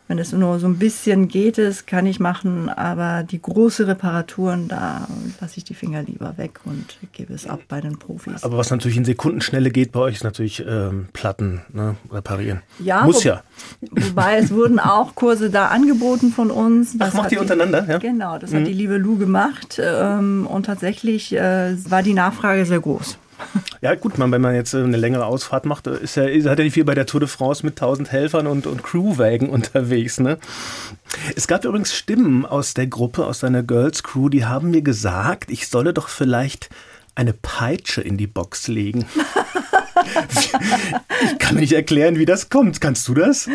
Wenn 0.10 0.20
es 0.20 0.32
nur 0.32 0.58
so 0.60 0.68
ein 0.68 0.78
bisschen 0.78 1.28
geht, 1.28 1.58
es 1.58 1.86
kann 1.86 2.06
ich 2.06 2.20
machen, 2.22 2.70
aber 2.70 3.24
die 3.24 3.42
große 3.42 3.88
Reparaturen, 3.88 4.70
da 4.70 5.06
lasse 5.42 5.58
ich 5.58 5.66
die 5.66 5.74
Finger 5.74 6.02
lieber 6.02 6.38
weg 6.38 6.62
und 6.64 6.86
gebe 7.12 7.34
es 7.34 7.46
ab 7.46 7.60
bei 7.68 7.82
den 7.82 8.00
Profis. 8.00 8.44
aber 8.44 8.58
was 8.58 8.70
natürlich 8.72 8.96
in 8.98 9.04
Sekundenschnelle 9.04 9.70
geht 9.70 9.92
bei 9.92 10.00
euch, 10.00 10.16
ist 10.16 10.24
natürlich 10.24 10.64
ähm, 10.66 11.08
Platten 11.12 11.62
ne, 11.74 11.96
reparieren. 12.10 12.62
Ja, 12.80 13.04
Muss 13.04 13.26
wo- 13.26 13.28
ja. 13.30 13.44
Wobei 13.92 14.38
es 14.38 14.50
wurden 14.52 14.80
auch 14.80 15.14
Kurse 15.16 15.50
da 15.50 15.68
angeboten 15.68 16.32
von 16.32 16.52
uns. 16.52 16.96
Ach, 17.00 17.14
macht 17.14 17.34
ihr 17.34 17.42
untereinander? 17.42 17.86
Ja? 17.90 17.98
Mhm. 17.98 18.02
Genau, 18.02 18.38
das 18.38 18.54
hat 18.54 18.66
die 18.66 18.74
liebe 18.74 18.96
Lu 18.98 19.18
gemacht 19.18 19.78
ähm, 19.84 20.48
und 20.50 20.68
tatsächlich 20.68 21.34
äh, 21.36 21.76
war 21.92 22.02
die 22.02 22.14
Nachfrage 22.14 22.66
sehr 22.66 22.80
groß. 22.80 23.18
Ja, 23.82 23.96
gut, 23.96 24.18
man, 24.18 24.32
wenn 24.32 24.42
man 24.42 24.56
jetzt 24.56 24.74
äh, 24.74 24.84
eine 24.84 24.98
längere 24.98 25.26
Ausfahrt 25.26 25.66
macht, 25.66 25.88
äh, 25.88 26.00
ist 26.00 26.16
ja, 26.16 26.24
ist, 26.24 26.48
hat 26.48 26.60
er 26.60 26.66
nicht 26.66 26.74
viel 26.74 26.86
bei 26.86 26.96
der 26.96 27.06
Tour 27.06 27.20
de 27.20 27.30
France 27.30 27.66
mit 27.66 27.74
1000 27.74 28.12
Helfern 28.12 28.48
und, 28.48 28.68
und 28.68 28.84
Crewwagen 28.84 29.50
unterwegs. 29.50 30.20
Ne? 30.20 30.38
Es 31.36 31.48
gab 31.48 31.64
übrigens 31.64 31.94
Stimmen 31.94 32.46
aus 32.46 32.74
der 32.74 32.88
Gruppe, 32.88 33.26
aus 33.26 33.40
deiner 33.40 33.64
Girls 33.64 34.04
Crew, 34.04 34.30
die 34.30 34.46
haben 34.46 34.72
mir 34.72 34.82
gesagt, 34.82 35.52
ich 35.52 35.68
solle 35.68 35.94
doch 35.94 36.10
vielleicht 36.10 36.70
eine 37.16 37.34
Peitsche 37.34 38.02
in 38.02 38.18
die 38.18 38.28
Box 38.28 38.68
legen. 38.68 39.06
ich 41.32 41.40
kann 41.40 41.56
mir 41.56 41.62
nicht 41.62 41.74
erklären, 41.74 42.18
wie 42.18 42.26
das 42.26 42.50
kommt. 42.50 42.82
Kannst 42.82 43.08
du 43.08 43.14
das? 43.14 43.50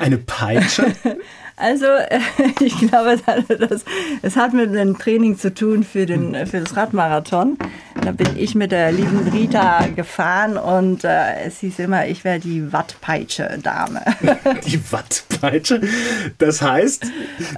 Eine 0.00 0.18
Peitsche? 0.18 0.94
Also 1.58 1.86
äh, 1.86 2.20
ich 2.60 2.78
glaube, 2.78 3.10
es 3.14 3.26
hat, 3.26 3.44
das, 3.48 3.84
es 4.22 4.36
hat 4.36 4.52
mit 4.52 4.74
dem 4.74 4.96
Training 4.98 5.36
zu 5.36 5.52
tun 5.52 5.84
für, 5.84 6.06
den, 6.06 6.46
für 6.46 6.60
das 6.60 6.76
Radmarathon. 6.76 7.58
Da 8.00 8.12
bin 8.12 8.28
ich 8.36 8.54
mit 8.54 8.70
der 8.70 8.92
lieben 8.92 9.28
Rita 9.28 9.86
gefahren 9.88 10.56
und 10.56 11.04
äh, 11.04 11.46
es 11.46 11.58
hieß 11.58 11.80
immer, 11.80 12.06
ich 12.06 12.24
wäre 12.24 12.38
die 12.38 12.72
Wattpeitsche-Dame. 12.72 14.02
Die 14.66 14.80
Wattpeitsche? 14.92 15.80
Das 16.38 16.62
heißt, 16.62 17.06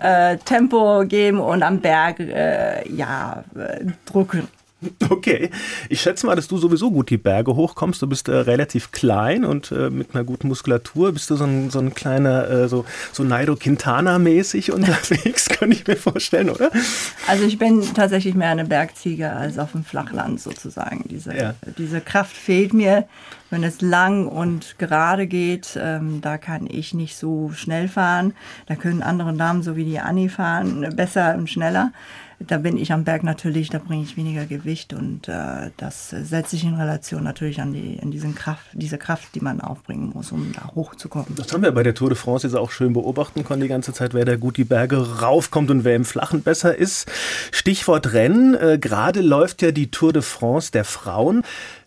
äh, 0.00 0.38
Tempo 0.38 1.04
geben 1.06 1.40
und 1.40 1.62
am 1.62 1.80
Berg 1.80 2.20
äh, 2.20 2.88
ja, 2.90 3.44
äh, 3.54 3.84
drucken. 4.06 4.48
Okay, 5.10 5.50
ich 5.88 6.00
schätze 6.00 6.26
mal, 6.26 6.36
dass 6.36 6.48
du 6.48 6.56
sowieso 6.56 6.90
gut 6.90 7.10
die 7.10 7.18
Berge 7.18 7.54
hochkommst. 7.54 8.00
Du 8.00 8.06
bist 8.06 8.28
äh, 8.28 8.34
relativ 8.36 8.92
klein 8.92 9.44
und 9.44 9.70
äh, 9.72 9.90
mit 9.90 10.14
einer 10.14 10.24
guten 10.24 10.48
Muskulatur 10.48 11.12
bist 11.12 11.28
du 11.30 11.36
so 11.36 11.44
ein, 11.44 11.68
so 11.70 11.78
ein 11.78 11.94
kleiner, 11.94 12.48
äh, 12.48 12.68
so, 12.68 12.84
so 13.12 13.22
Nairo 13.24 13.54
Quintana-mäßig 13.56 14.72
unterwegs, 14.72 15.48
kann 15.48 15.72
ich 15.72 15.86
mir 15.86 15.96
vorstellen, 15.96 16.50
oder? 16.50 16.70
Also 17.26 17.44
ich 17.44 17.58
bin 17.58 17.82
tatsächlich 17.94 18.34
mehr 18.34 18.50
eine 18.50 18.64
Bergziege 18.64 19.30
als 19.32 19.58
auf 19.58 19.72
dem 19.72 19.84
Flachland 19.84 20.40
sozusagen. 20.40 21.04
Diese, 21.08 21.36
Ja. 21.36 21.54
diese 21.76 22.00
Kraft 22.00 22.36
fehlt 22.36 22.72
mir, 22.72 23.06
wenn 23.50 23.64
es 23.64 23.80
lang 23.80 24.26
und 24.26 24.78
gerade 24.78 25.26
geht. 25.26 25.78
Ähm, 25.80 26.20
da 26.20 26.38
kann 26.38 26.66
ich 26.70 26.94
nicht 26.94 27.16
so 27.16 27.50
schnell 27.54 27.88
fahren. 27.88 28.32
Da 28.66 28.76
können 28.76 29.02
andere 29.02 29.32
Damen, 29.34 29.62
so 29.62 29.76
wie 29.76 29.84
die 29.84 29.98
Anni, 29.98 30.28
fahren 30.28 30.84
äh, 30.84 30.90
besser 30.90 31.34
und 31.34 31.50
schneller. 31.50 31.92
Da 32.46 32.57
bin 32.57 32.79
ich 32.79 32.90
am 32.90 33.05
Berg 33.05 33.22
natürlich, 33.22 33.68
da 33.68 33.79
bringe 33.79 34.03
ich 34.03 34.16
weniger 34.16 34.46
Gewicht 34.46 34.94
und 34.94 35.29
äh, 35.29 35.70
das 35.76 36.09
setzt 36.09 36.50
sich 36.50 36.64
in 36.64 36.74
Relation 36.74 37.22
natürlich 37.22 37.61
an 37.61 37.74
die, 37.74 37.98
an 38.03 38.11
diesen 38.11 38.35
Kraft, 38.35 38.64
diese 38.72 38.96
Kraft, 38.96 39.35
die 39.35 39.40
man 39.40 39.61
aufbringen 39.61 40.11
muss, 40.14 40.33
um 40.33 40.50
da 40.55 40.72
hochzukommen. 40.74 41.35
Das 41.37 41.53
haben 41.53 41.62
wir 41.62 41.72
bei 41.72 41.83
der 41.83 41.94
Tour 41.94 42.09
de 42.09 42.16
France 42.16 42.46
jetzt 42.46 42.57
auch 42.57 42.70
schön 42.70 42.94
beobachten 42.94 43.44
können 43.44 43.61
die 43.61 43.68
ganze 43.68 43.92
Zeit, 43.92 44.14
wer 44.14 44.24
da 44.24 44.37
gut 44.37 44.57
die 44.57 44.64
Berge 44.64 45.20
raufkommt 45.20 45.70
und 45.70 45.85
wer 45.85 45.94
im 45.94 46.07
Flachen 46.07 46.42
besser 46.42 46.74
ist. 46.74 47.11
Stichwort 47.53 48.14
Rennen. 48.14 48.55
Äh, 48.55 48.79
Gerade 48.79 49.20
läuft 49.20 49.61
ja 49.61 49.70
die 49.70 49.90
Tour 49.90 50.14
de 50.14 50.22
France 50.22 50.72
der 50.72 50.85
Frauen. 50.85 51.42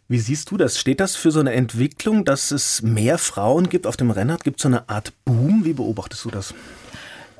Wie 0.07 0.19
siehst 0.19 0.51
du 0.51 0.57
das? 0.57 0.77
Steht 0.77 0.99
das 0.99 1.15
für 1.15 1.31
so 1.31 1.39
eine 1.39 1.53
Entwicklung, 1.53 2.25
dass 2.25 2.51
es 2.51 2.83
mehr 2.83 3.17
Frauen 3.17 3.69
gibt 3.69 3.87
auf 3.87 3.97
dem 3.97 4.11
Rennrad? 4.11 4.43
Gibt 4.43 4.59
es 4.59 4.63
so 4.63 4.69
eine 4.69 4.87
Art 4.87 5.13
Boom? 5.25 5.65
Wie 5.65 5.73
beobachtest 5.73 6.25
du 6.25 6.29
das? 6.29 6.53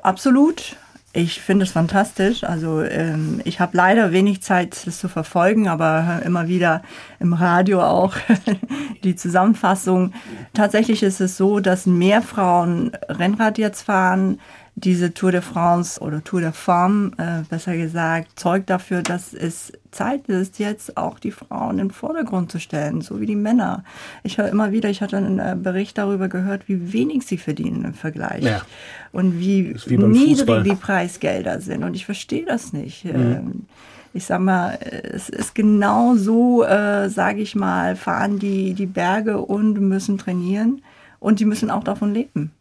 Absolut. 0.02 0.76
Ich 1.16 1.40
finde 1.40 1.64
es 1.64 1.70
fantastisch. 1.70 2.42
Also 2.42 2.82
ähm, 2.82 3.40
ich 3.44 3.60
habe 3.60 3.76
leider 3.76 4.10
wenig 4.10 4.42
Zeit, 4.42 4.84
das 4.84 4.98
zu 4.98 5.08
verfolgen, 5.08 5.68
aber 5.68 6.20
immer 6.24 6.48
wieder 6.48 6.82
im 7.20 7.32
Radio 7.32 7.82
auch 7.82 8.16
die 9.04 9.14
Zusammenfassung. 9.14 10.12
Tatsächlich 10.54 11.04
ist 11.04 11.20
es 11.20 11.36
so, 11.36 11.60
dass 11.60 11.86
mehr 11.86 12.20
Frauen 12.20 12.90
Rennrad 13.08 13.58
jetzt 13.58 13.82
fahren. 13.82 14.40
Diese 14.76 15.14
Tour 15.14 15.30
de 15.30 15.40
France 15.40 16.00
oder 16.00 16.22
Tour 16.24 16.40
de 16.40 16.52
Femme, 16.52 17.12
äh, 17.16 17.42
besser 17.48 17.76
gesagt, 17.76 18.38
zeugt 18.38 18.70
dafür, 18.70 19.02
dass 19.02 19.32
es 19.32 19.72
Zeit 19.92 20.26
ist, 20.26 20.58
jetzt 20.58 20.96
auch 20.96 21.20
die 21.20 21.30
Frauen 21.30 21.78
in 21.78 21.88
den 21.88 21.90
Vordergrund 21.92 22.50
zu 22.50 22.58
stellen, 22.58 23.00
so 23.00 23.20
wie 23.20 23.26
die 23.26 23.36
Männer. 23.36 23.84
Ich 24.24 24.38
höre 24.38 24.48
immer 24.48 24.72
wieder, 24.72 24.90
ich 24.90 25.00
hatte 25.00 25.16
einen 25.16 25.38
äh, 25.38 25.56
Bericht 25.56 25.96
darüber 25.96 26.28
gehört, 26.28 26.68
wie 26.68 26.92
wenig 26.92 27.24
sie 27.24 27.38
verdienen 27.38 27.84
im 27.84 27.94
Vergleich. 27.94 28.42
Ja. 28.42 28.62
Und 29.12 29.38
wie, 29.38 29.76
wie 29.86 29.96
niedrig 29.96 30.38
Fußball. 30.38 30.62
die 30.64 30.74
Preisgelder 30.74 31.60
sind. 31.60 31.84
Und 31.84 31.94
ich 31.94 32.04
verstehe 32.04 32.44
das 32.44 32.72
nicht. 32.72 33.04
Mhm. 33.04 33.10
Ähm, 33.14 33.66
ich 34.12 34.26
sag 34.26 34.40
mal, 34.40 34.78
es 34.80 35.28
ist 35.28 35.54
genau 35.54 36.14
so, 36.16 36.64
äh, 36.64 37.08
sage 37.08 37.40
ich 37.40 37.54
mal, 37.54 37.94
fahren 37.94 38.38
die 38.38 38.74
die 38.74 38.86
Berge 38.86 39.38
und 39.38 39.80
müssen 39.80 40.18
trainieren 40.18 40.82
und 41.18 41.40
die 41.40 41.44
müssen 41.44 41.70
auch 41.70 41.84
davon 41.84 42.12
leben. 42.12 42.52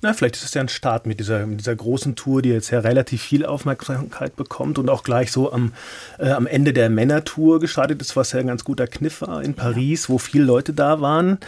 Na, 0.00 0.12
vielleicht 0.12 0.36
ist 0.36 0.44
es 0.44 0.54
ja 0.54 0.60
ein 0.60 0.68
Start 0.68 1.06
mit 1.06 1.20
dieser, 1.20 1.46
mit 1.46 1.60
dieser 1.60 1.74
großen 1.74 2.14
Tour, 2.14 2.42
die 2.42 2.50
jetzt 2.50 2.70
ja 2.70 2.80
relativ 2.80 3.22
viel 3.22 3.44
Aufmerksamkeit 3.44 4.36
bekommt 4.36 4.78
und 4.78 4.88
auch 4.88 5.02
gleich 5.02 5.32
so 5.32 5.52
am, 5.52 5.72
äh, 6.18 6.30
am 6.30 6.46
Ende 6.46 6.72
der 6.72 6.88
Männertour 6.88 7.60
gestartet 7.60 8.00
ist, 8.00 8.16
was 8.16 8.32
ja 8.32 8.40
ein 8.40 8.46
ganz 8.46 8.64
guter 8.64 8.86
Kniff 8.86 9.20
war 9.22 9.42
in 9.42 9.54
Paris, 9.54 10.08
wo 10.08 10.18
viele 10.18 10.44
Leute 10.44 10.72
da 10.72 11.00
waren. 11.00 11.38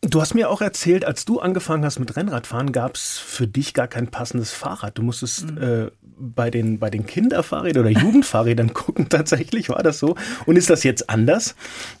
Du 0.00 0.20
hast 0.20 0.34
mir 0.34 0.48
auch 0.48 0.60
erzählt, 0.60 1.04
als 1.04 1.24
du 1.24 1.40
angefangen 1.40 1.84
hast 1.84 1.98
mit 1.98 2.16
Rennradfahren, 2.16 2.72
gab 2.72 2.96
es 2.96 3.18
für 3.18 3.46
dich 3.46 3.74
gar 3.74 3.88
kein 3.88 4.08
passendes 4.08 4.52
Fahrrad. 4.52 4.98
Du 4.98 5.02
musstest 5.02 5.50
mhm. 5.50 5.58
äh, 5.58 5.90
bei 6.22 6.50
den, 6.50 6.78
bei 6.78 6.88
den 6.88 7.04
Kinderfahrrädern 7.04 7.86
oder 7.86 8.00
Jugendfahrrädern 8.00 8.72
gucken, 8.74 9.08
tatsächlich 9.08 9.68
war 9.68 9.82
das 9.82 9.98
so. 9.98 10.14
Und 10.46 10.56
ist 10.56 10.70
das 10.70 10.84
jetzt 10.84 11.10
anders? 11.10 11.56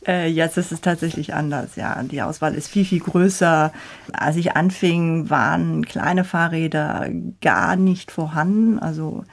Äh, 0.06 0.28
jetzt 0.28 0.56
ist 0.56 0.70
es 0.70 0.80
tatsächlich 0.80 1.34
anders, 1.34 1.74
ja. 1.76 2.00
Die 2.04 2.22
Auswahl 2.22 2.54
ist 2.54 2.68
viel, 2.68 2.84
viel 2.84 3.00
größer. 3.00 3.72
Als 4.12 4.36
ich 4.36 4.56
anfing, 4.56 5.28
waren 5.28 5.84
kleine 5.84 6.24
Fahrräder 6.24 7.08
gar 7.40 7.74
nicht 7.76 8.12
vorhanden. 8.12 8.78
Also 8.78 9.24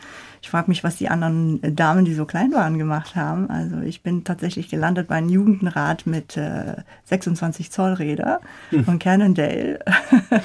ich 0.41 0.49
frage 0.49 0.69
mich, 0.69 0.84
was 0.84 0.95
die 0.95 1.10
anderen 1.10 1.75
Damen, 1.75 2.06
die 2.06 2.13
so 2.13 2.25
klein 2.25 2.54
waren, 2.54 2.78
gemacht 2.78 3.15
haben. 3.15 3.49
Also 3.49 3.80
ich 3.82 4.04
bin 4.04 4.23
tatsächlich 4.23 4.69
gelandet 4.69 5.08
bei 5.08 5.15
einem 5.15 5.30
Jugendenrad 5.30 6.08
mit 6.08 6.38
äh, 6.38 6.75
26 7.06 7.71
Zoll 7.71 7.93
Räder 7.93 8.41
hm. 8.69 8.86
von 8.86 8.99
Cannondale. 8.99 9.80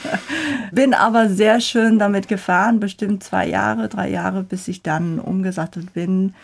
bin 0.72 0.94
aber 0.94 1.28
sehr 1.28 1.60
schön 1.60 1.98
damit 1.98 2.28
gefahren, 2.28 2.80
bestimmt 2.80 3.22
zwei 3.22 3.46
Jahre, 3.46 3.88
drei 3.88 4.10
Jahre, 4.10 4.42
bis 4.42 4.68
ich 4.68 4.82
dann 4.82 5.18
umgesattelt 5.18 5.92
bin 5.92 6.34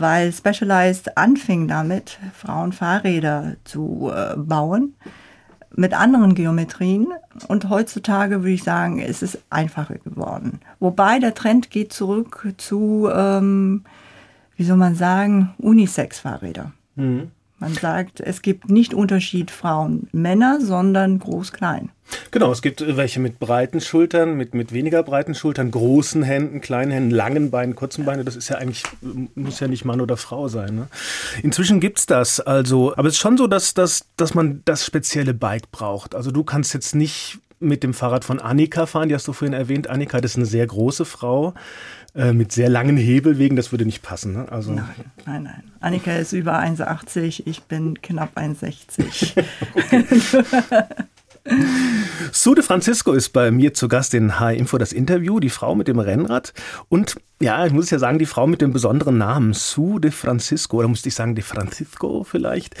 weil 0.00 0.32
Specialized 0.32 1.18
anfing 1.18 1.66
damit, 1.66 2.20
Frauenfahrräder 2.32 3.56
zu 3.64 4.12
äh, 4.14 4.36
bauen 4.36 4.94
mit 5.74 5.94
anderen 5.94 6.34
Geometrien. 6.34 7.08
Und 7.46 7.68
heutzutage 7.68 8.42
würde 8.42 8.52
ich 8.52 8.64
sagen, 8.64 8.98
ist 8.98 9.22
es 9.22 9.38
einfacher 9.50 9.96
geworden. 9.96 10.60
Wobei 10.80 11.18
der 11.18 11.34
Trend 11.34 11.70
geht 11.70 11.92
zurück 11.92 12.54
zu, 12.56 13.08
ähm, 13.12 13.84
wie 14.56 14.64
soll 14.64 14.76
man 14.76 14.94
sagen, 14.94 15.54
Unisex-Fahrräder. 15.58 16.72
Mhm. 16.96 17.30
Man 17.60 17.74
sagt, 17.74 18.20
es 18.20 18.40
gibt 18.42 18.70
nicht 18.70 18.94
Unterschied 18.94 19.50
Frauen, 19.50 20.08
Männer, 20.12 20.60
sondern 20.60 21.18
groß-klein. 21.18 21.90
Genau, 22.30 22.52
es 22.52 22.62
gibt 22.62 22.96
welche 22.96 23.20
mit 23.20 23.38
breiten 23.38 23.80
Schultern, 23.80 24.36
mit, 24.36 24.54
mit 24.54 24.72
weniger 24.72 25.02
breiten 25.02 25.34
Schultern, 25.34 25.70
großen 25.70 26.22
Händen, 26.22 26.60
kleinen 26.60 26.92
Händen, 26.92 27.10
langen 27.10 27.50
Beinen, 27.50 27.74
kurzen 27.74 28.04
Beinen. 28.04 28.24
Das 28.24 28.36
ist 28.36 28.48
ja 28.48 28.56
eigentlich, 28.56 28.84
muss 29.34 29.60
ja 29.60 29.68
nicht 29.68 29.84
Mann 29.84 30.00
oder 30.00 30.16
Frau 30.16 30.48
sein. 30.48 30.74
Ne? 30.74 30.88
Inzwischen 31.42 31.80
gibt's 31.80 32.06
das. 32.06 32.40
Also, 32.40 32.92
aber 32.96 33.08
es 33.08 33.14
ist 33.14 33.20
schon 33.20 33.36
so, 33.36 33.46
dass, 33.46 33.74
dass, 33.74 34.06
dass 34.16 34.34
man 34.34 34.62
das 34.64 34.86
spezielle 34.86 35.34
Bike 35.34 35.70
braucht. 35.72 36.14
Also 36.14 36.30
du 36.30 36.44
kannst 36.44 36.74
jetzt 36.74 36.94
nicht 36.94 37.40
mit 37.60 37.82
dem 37.82 37.92
Fahrrad 37.92 38.24
von 38.24 38.38
Annika 38.38 38.86
fahren, 38.86 39.08
die 39.08 39.14
hast 39.14 39.26
du 39.26 39.32
vorhin 39.32 39.52
erwähnt. 39.52 39.90
Annika, 39.90 40.20
das 40.20 40.32
ist 40.32 40.36
eine 40.36 40.46
sehr 40.46 40.66
große 40.66 41.04
Frau 41.04 41.54
äh, 42.18 42.32
mit 42.32 42.50
sehr 42.50 42.68
langen 42.68 42.96
Hebelwegen, 42.96 43.56
das 43.56 43.72
würde 43.72 43.86
nicht 43.86 44.02
passen. 44.02 44.32
Ne? 44.32 44.50
Also 44.50 44.72
nein, 44.72 44.84
nein, 45.24 45.42
nein. 45.44 45.62
Annika 45.78 46.12
ist 46.16 46.32
über 46.32 46.58
1,80, 46.58 47.44
ich 47.46 47.62
bin 47.62 48.02
knapp 48.02 48.36
1,60. 48.36 49.44
Sude 52.32 52.62
Francisco 52.62 53.12
ist 53.12 53.30
bei 53.30 53.50
mir 53.50 53.74
zu 53.74 53.88
Gast 53.88 54.14
in 54.14 54.38
H-Info 54.38 54.78
das 54.78 54.92
Interview, 54.92 55.40
die 55.40 55.48
Frau 55.48 55.74
mit 55.74 55.88
dem 55.88 55.98
Rennrad. 55.98 56.52
Und 56.88 57.16
ja, 57.40 57.64
ich 57.66 57.72
muss 57.72 57.90
ja 57.90 57.98
sagen, 57.98 58.18
die 58.18 58.26
Frau 58.26 58.46
mit 58.46 58.60
dem 58.60 58.72
besonderen 58.72 59.18
Namen, 59.18 59.54
Su 59.54 59.98
de 59.98 60.10
Francisco, 60.10 60.78
oder 60.78 60.88
musste 60.88 61.08
ich 61.08 61.14
sagen, 61.14 61.34
de 61.34 61.44
Francisco 61.44 62.24
vielleicht. 62.24 62.74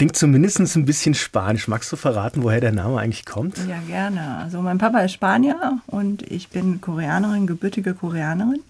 Klingt 0.00 0.16
zumindest 0.16 0.58
ein 0.76 0.86
bisschen 0.86 1.12
spanisch. 1.12 1.68
Magst 1.68 1.92
du 1.92 1.96
verraten, 1.96 2.42
woher 2.42 2.62
der 2.62 2.72
Name 2.72 2.98
eigentlich 2.98 3.26
kommt? 3.26 3.58
Ja, 3.68 3.80
gerne. 3.86 4.38
Also 4.38 4.62
mein 4.62 4.78
Papa 4.78 5.00
ist 5.00 5.12
Spanier 5.12 5.80
und 5.88 6.22
ich 6.22 6.48
bin 6.48 6.80
Koreanerin, 6.80 7.46
gebürtige 7.46 7.92
Koreanerin. 7.92 8.62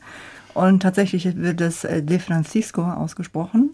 Und 0.54 0.82
tatsächlich 0.82 1.36
wird 1.36 1.60
das 1.60 1.84
äh, 1.84 2.02
De 2.02 2.18
Francisco 2.18 2.82
ausgesprochen. 2.82 3.70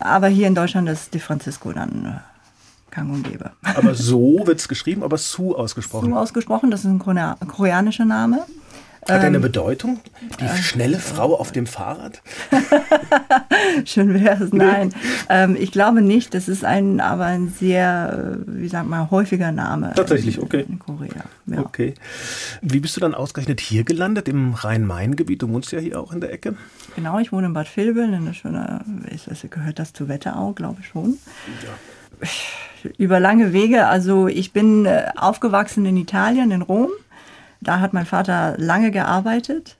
Aber 0.00 0.26
hier 0.26 0.48
in 0.48 0.56
Deutschland 0.56 0.88
ist 0.88 1.14
De 1.14 1.20
Francisco 1.20 1.72
dann 1.72 2.06
äh, 2.06 2.92
gang 2.92 3.08
und 3.12 3.22
gäbe. 3.22 3.52
Aber 3.62 3.94
so 3.94 4.42
wird 4.44 4.58
es 4.58 4.66
geschrieben, 4.66 5.04
aber 5.04 5.16
Su 5.16 5.54
ausgesprochen. 5.54 6.10
Su 6.10 6.16
ausgesprochen, 6.16 6.72
das 6.72 6.80
ist 6.80 6.86
ein 6.86 6.98
koreanischer 6.98 8.04
Name. 8.04 8.46
Hat 9.04 9.20
er 9.20 9.26
eine 9.26 9.36
ähm, 9.36 9.42
Bedeutung? 9.42 10.00
Die 10.40 10.44
äh, 10.44 10.56
schnelle 10.56 10.98
Frau 10.98 11.38
auf 11.38 11.52
dem 11.52 11.66
Fahrrad? 11.66 12.22
Schön 13.84 14.14
wäre 14.14 14.42
es, 14.42 14.52
nein. 14.52 14.94
Ähm, 15.28 15.56
ich 15.58 15.72
glaube 15.72 16.00
nicht. 16.00 16.32
Das 16.32 16.48
ist 16.48 16.64
ein, 16.64 17.00
aber 17.00 17.26
ein 17.26 17.48
sehr, 17.48 18.36
äh, 18.36 18.44
wie 18.46 18.68
sagt 18.68 18.88
man, 18.88 19.10
häufiger 19.10 19.52
Name. 19.52 19.92
Tatsächlich, 19.94 20.40
okay. 20.40 20.64
In 20.66 20.78
Korea. 20.78 21.24
Ja. 21.46 21.58
Okay. 21.58 21.94
Wie 22.62 22.80
bist 22.80 22.96
du 22.96 23.00
dann 23.00 23.14
ausgerechnet 23.14 23.60
hier 23.60 23.84
gelandet, 23.84 24.26
im 24.26 24.54
Rhein-Main-Gebiet? 24.54 25.42
Du 25.42 25.50
wohnst 25.50 25.70
ja 25.72 25.80
hier 25.80 26.00
auch 26.00 26.12
in 26.12 26.22
der 26.22 26.32
Ecke. 26.32 26.56
Genau, 26.96 27.18
ich 27.18 27.30
wohne 27.30 27.48
in 27.48 27.52
Bad 27.52 27.76
Vilbel. 27.76 28.10
In 28.10 28.32
schöne, 28.32 28.84
ist, 29.10 29.28
gehört 29.50 29.78
das 29.78 29.92
zu 29.92 30.08
Wetterau, 30.08 30.52
glaube 30.52 30.78
ich 30.80 30.88
schon. 30.88 31.18
Ja. 31.62 32.90
Über 32.96 33.20
lange 33.20 33.52
Wege. 33.52 33.86
Also 33.86 34.28
ich 34.28 34.52
bin 34.52 34.86
äh, 34.86 35.08
aufgewachsen 35.16 35.84
in 35.84 35.98
Italien, 35.98 36.50
in 36.50 36.62
Rom 36.62 36.88
da 37.64 37.80
hat 37.80 37.92
mein 37.92 38.06
Vater 38.06 38.54
lange 38.58 38.90
gearbeitet. 38.90 39.76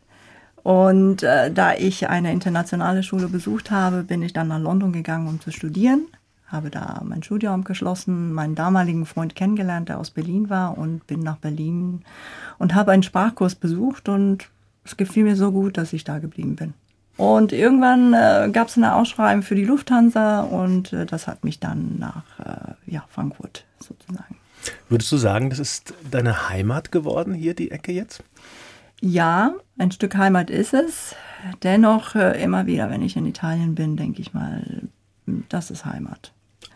Und 0.63 1.23
äh, 1.23 1.53
da 1.53 1.75
ich 1.75 2.09
eine 2.09 2.33
internationale 2.33 3.03
Schule 3.03 3.29
besucht 3.29 3.71
habe, 3.71 4.03
bin 4.03 4.23
ich 4.23 4.33
dann 4.33 4.49
nach 4.49 4.59
London 4.59 4.93
gegangen, 4.93 5.29
um 5.29 5.41
zu 5.41 5.51
studieren. 5.51 6.07
Habe 6.47 6.71
da 6.71 7.03
mein 7.05 7.23
Studium 7.23 7.65
geschlossen, 7.65 8.33
meinen 8.33 8.55
damaligen 8.55 9.05
Freund 9.07 9.35
kennengelernt, 9.35 9.91
der 9.91 9.99
aus 9.99 10.11
Berlin 10.11 10.49
war 10.49 10.79
und 10.79 11.07
bin 11.07 11.21
nach 11.21 11.37
Berlin 11.37 12.03
und 12.59 12.75
habe 12.75 12.93
einen 12.93 13.03
Sprachkurs 13.03 13.55
besucht 13.55 14.09
und 14.09 14.49
es 14.85 14.97
gefiel 14.97 15.25
mir 15.25 15.37
so 15.37 15.53
gut, 15.53 15.77
dass 15.77 15.93
ich 15.93 16.05
da 16.05 16.19
geblieben 16.19 16.57
bin. 16.57 16.75
Und 17.17 17.53
irgendwann 17.53 18.13
äh, 18.15 18.51
gab 18.51 18.69
es 18.69 18.77
eine 18.77 18.95
Ausschreibung 18.95 19.43
für 19.43 19.55
die 19.55 19.65
Lufthansa 19.65 20.41
und 20.41 20.93
äh, 20.93 21.07
das 21.07 21.27
hat 21.27 21.45
mich 21.45 21.61
dann 21.61 21.99
nach 21.99 22.25
äh, 22.39 22.91
ja, 22.91 23.05
Frankfurt 23.09 23.65
sozusagen 23.79 24.37
Würdest 24.89 25.11
du 25.13 25.17
sagen, 25.17 25.51
das 25.51 25.59
ist 25.59 25.95
deine 26.11 26.49
Heimat 26.49 26.93
geworden, 26.93 27.35
hier 27.35 27.55
die 27.55 27.71
Ecke 27.71 27.93
jetzt? 27.93 28.23
Ja, 29.01 29.55
ein 29.79 29.91
Stück 29.91 30.17
Heimat 30.17 30.51
ist 30.51 30.73
es. 30.73 31.15
Dennoch 31.63 32.15
äh, 32.15 32.43
immer 32.43 32.67
wieder, 32.67 32.91
wenn 32.91 33.03
ich 33.03 33.17
in 33.17 33.27
Italien 33.27 33.75
bin, 33.75 33.97
denke 33.97 34.23
ich 34.23 34.33
mal, 34.33 34.83
das 35.49 35.71
ist 35.71 35.85
Heimat. 35.85 36.33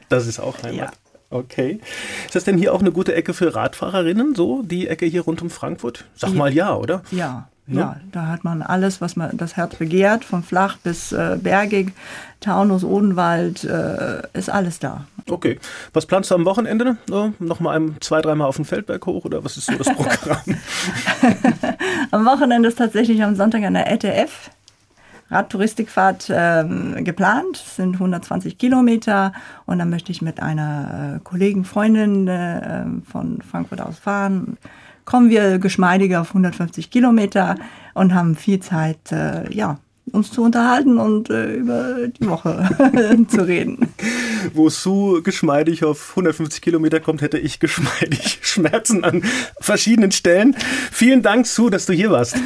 Das 0.08 0.26
ist 0.26 0.38
auch 0.38 0.62
Heimat. 0.62 0.74
Ja. 0.74 0.90
Okay. 1.30 1.80
Ist 2.24 2.34
das 2.34 2.44
denn 2.44 2.56
hier 2.56 2.72
auch 2.72 2.80
eine 2.80 2.92
gute 2.92 3.14
Ecke 3.14 3.34
für 3.34 3.54
Radfahrerinnen, 3.54 4.34
so 4.34 4.62
die 4.62 4.88
Ecke 4.88 5.06
hier 5.06 5.22
rund 5.22 5.42
um 5.42 5.50
Frankfurt? 5.50 6.06
Sag 6.14 6.34
mal 6.34 6.52
ja, 6.52 6.74
oder? 6.74 7.02
Ja, 7.10 7.50
Ne? 7.70 7.80
Ja, 7.80 7.96
da 8.12 8.28
hat 8.28 8.44
man 8.44 8.62
alles, 8.62 9.02
was 9.02 9.14
man 9.14 9.36
das 9.36 9.56
Herz 9.56 9.76
begehrt, 9.76 10.24
von 10.24 10.42
flach 10.42 10.78
bis 10.78 11.12
äh, 11.12 11.36
bergig, 11.40 11.92
Taunus, 12.40 12.82
Odenwald, 12.82 13.62
äh, 13.64 14.22
ist 14.32 14.48
alles 14.48 14.78
da. 14.78 15.04
Okay. 15.28 15.58
Was 15.92 16.06
planst 16.06 16.30
du 16.30 16.34
am 16.34 16.46
Wochenende? 16.46 16.96
So, 17.06 17.34
noch 17.38 17.60
mal 17.60 17.76
ein, 17.76 17.96
zwei, 18.00 18.22
dreimal 18.22 18.48
auf 18.48 18.56
den 18.56 18.64
Feldberg 18.64 19.04
hoch 19.04 19.26
oder 19.26 19.44
was 19.44 19.58
ist 19.58 19.66
so 19.66 19.74
das 19.74 19.88
Programm? 19.94 20.40
am 22.10 22.24
Wochenende 22.24 22.68
ist 22.70 22.78
tatsächlich 22.78 23.22
am 23.22 23.36
Sonntag 23.36 23.62
eine 23.62 23.86
ETF. 23.86 24.50
Radtouristikfahrt 25.30 26.32
ähm, 26.34 27.04
geplant, 27.04 27.62
das 27.62 27.76
sind 27.76 27.96
120 27.96 28.56
Kilometer 28.56 29.34
und 29.66 29.78
dann 29.78 29.90
möchte 29.90 30.10
ich 30.10 30.22
mit 30.22 30.40
einer 30.40 31.16
äh, 31.16 31.20
Kollegen, 31.22 31.66
Freundin 31.66 32.26
äh, 32.28 32.86
von 33.10 33.42
Frankfurt 33.42 33.82
aus 33.82 33.98
fahren 33.98 34.56
kommen 35.08 35.30
wir 35.30 35.58
geschmeidiger 35.58 36.20
auf 36.20 36.28
150 36.28 36.90
Kilometer 36.90 37.56
und 37.94 38.12
haben 38.12 38.36
viel 38.36 38.60
Zeit, 38.60 39.10
äh, 39.10 39.50
ja, 39.50 39.78
uns 40.10 40.30
zu 40.30 40.42
unterhalten 40.42 40.98
und 40.98 41.30
äh, 41.30 41.54
über 41.54 42.08
die 42.08 42.28
Woche 42.28 42.68
zu 43.28 43.46
reden. 43.46 43.88
Wo 44.54 44.68
Sue 44.68 45.22
geschmeidig 45.22 45.84
auf 45.84 46.10
150 46.10 46.60
Kilometer 46.60 47.00
kommt, 47.00 47.22
hätte 47.22 47.38
ich 47.38 47.60
geschmeidig 47.60 48.38
Schmerzen 48.42 49.04
an 49.04 49.22
verschiedenen 49.60 50.12
Stellen. 50.12 50.56
Vielen 50.90 51.22
Dank, 51.22 51.46
Sue, 51.46 51.70
dass 51.70 51.86
du 51.86 51.92
hier 51.92 52.10
warst. 52.10 52.36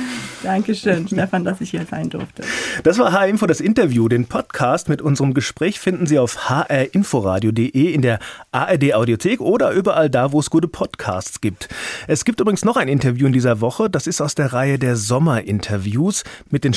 Dankeschön, 0.42 1.06
Stefan, 1.06 1.44
dass 1.44 1.60
ich 1.60 1.70
hier 1.70 1.86
sein 1.88 2.10
durfte. 2.10 2.42
Das 2.82 2.98
war 2.98 3.12
H-Info, 3.12 3.46
das 3.46 3.60
Interview. 3.60 4.08
Den 4.08 4.26
Podcast 4.26 4.88
mit 4.88 5.00
unserem 5.00 5.34
Gespräch 5.34 5.78
finden 5.78 6.06
Sie 6.06 6.18
auf 6.18 6.48
hrinforadio.de, 6.48 7.92
in 7.92 8.02
der 8.02 8.18
ARD-Audiothek 8.50 9.40
oder 9.40 9.70
überall 9.70 10.10
da, 10.10 10.32
wo 10.32 10.40
es 10.40 10.50
gute 10.50 10.66
Podcasts 10.68 11.40
gibt. 11.40 11.68
Es 12.08 12.24
gibt 12.24 12.40
übrigens 12.40 12.64
noch 12.64 12.76
ein 12.76 12.88
Interview 12.88 13.26
in 13.26 13.32
dieser 13.32 13.60
Woche. 13.60 13.88
Das 13.88 14.06
ist 14.06 14.20
aus 14.20 14.34
der 14.34 14.52
Reihe 14.52 14.78
der 14.78 14.96
Sommerinterviews 14.96 16.24
mit 16.50 16.64
den 16.64 16.74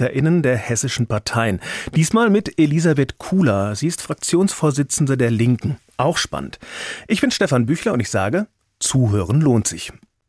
SpitzenpolitikerInnen 0.00 0.42
der 0.42 0.56
hessischen 0.56 1.06
Parteien. 1.06 1.60
Diesmal 1.94 2.30
mit 2.30 2.58
Elisabeth 2.58 3.18
Kula. 3.18 3.74
Sie 3.74 3.86
ist 3.86 4.02
Fraktionsvorsitzende 4.02 5.16
der 5.16 5.30
Linken. 5.30 5.76
Auch 5.96 6.16
spannend. 6.16 6.58
Ich 7.06 7.20
bin 7.20 7.30
Stefan 7.30 7.66
Büchler 7.66 7.92
und 7.92 8.00
ich 8.00 8.10
sage, 8.10 8.46
Zuhören 8.78 9.40
lohnt 9.40 9.68
sich. 9.68 9.92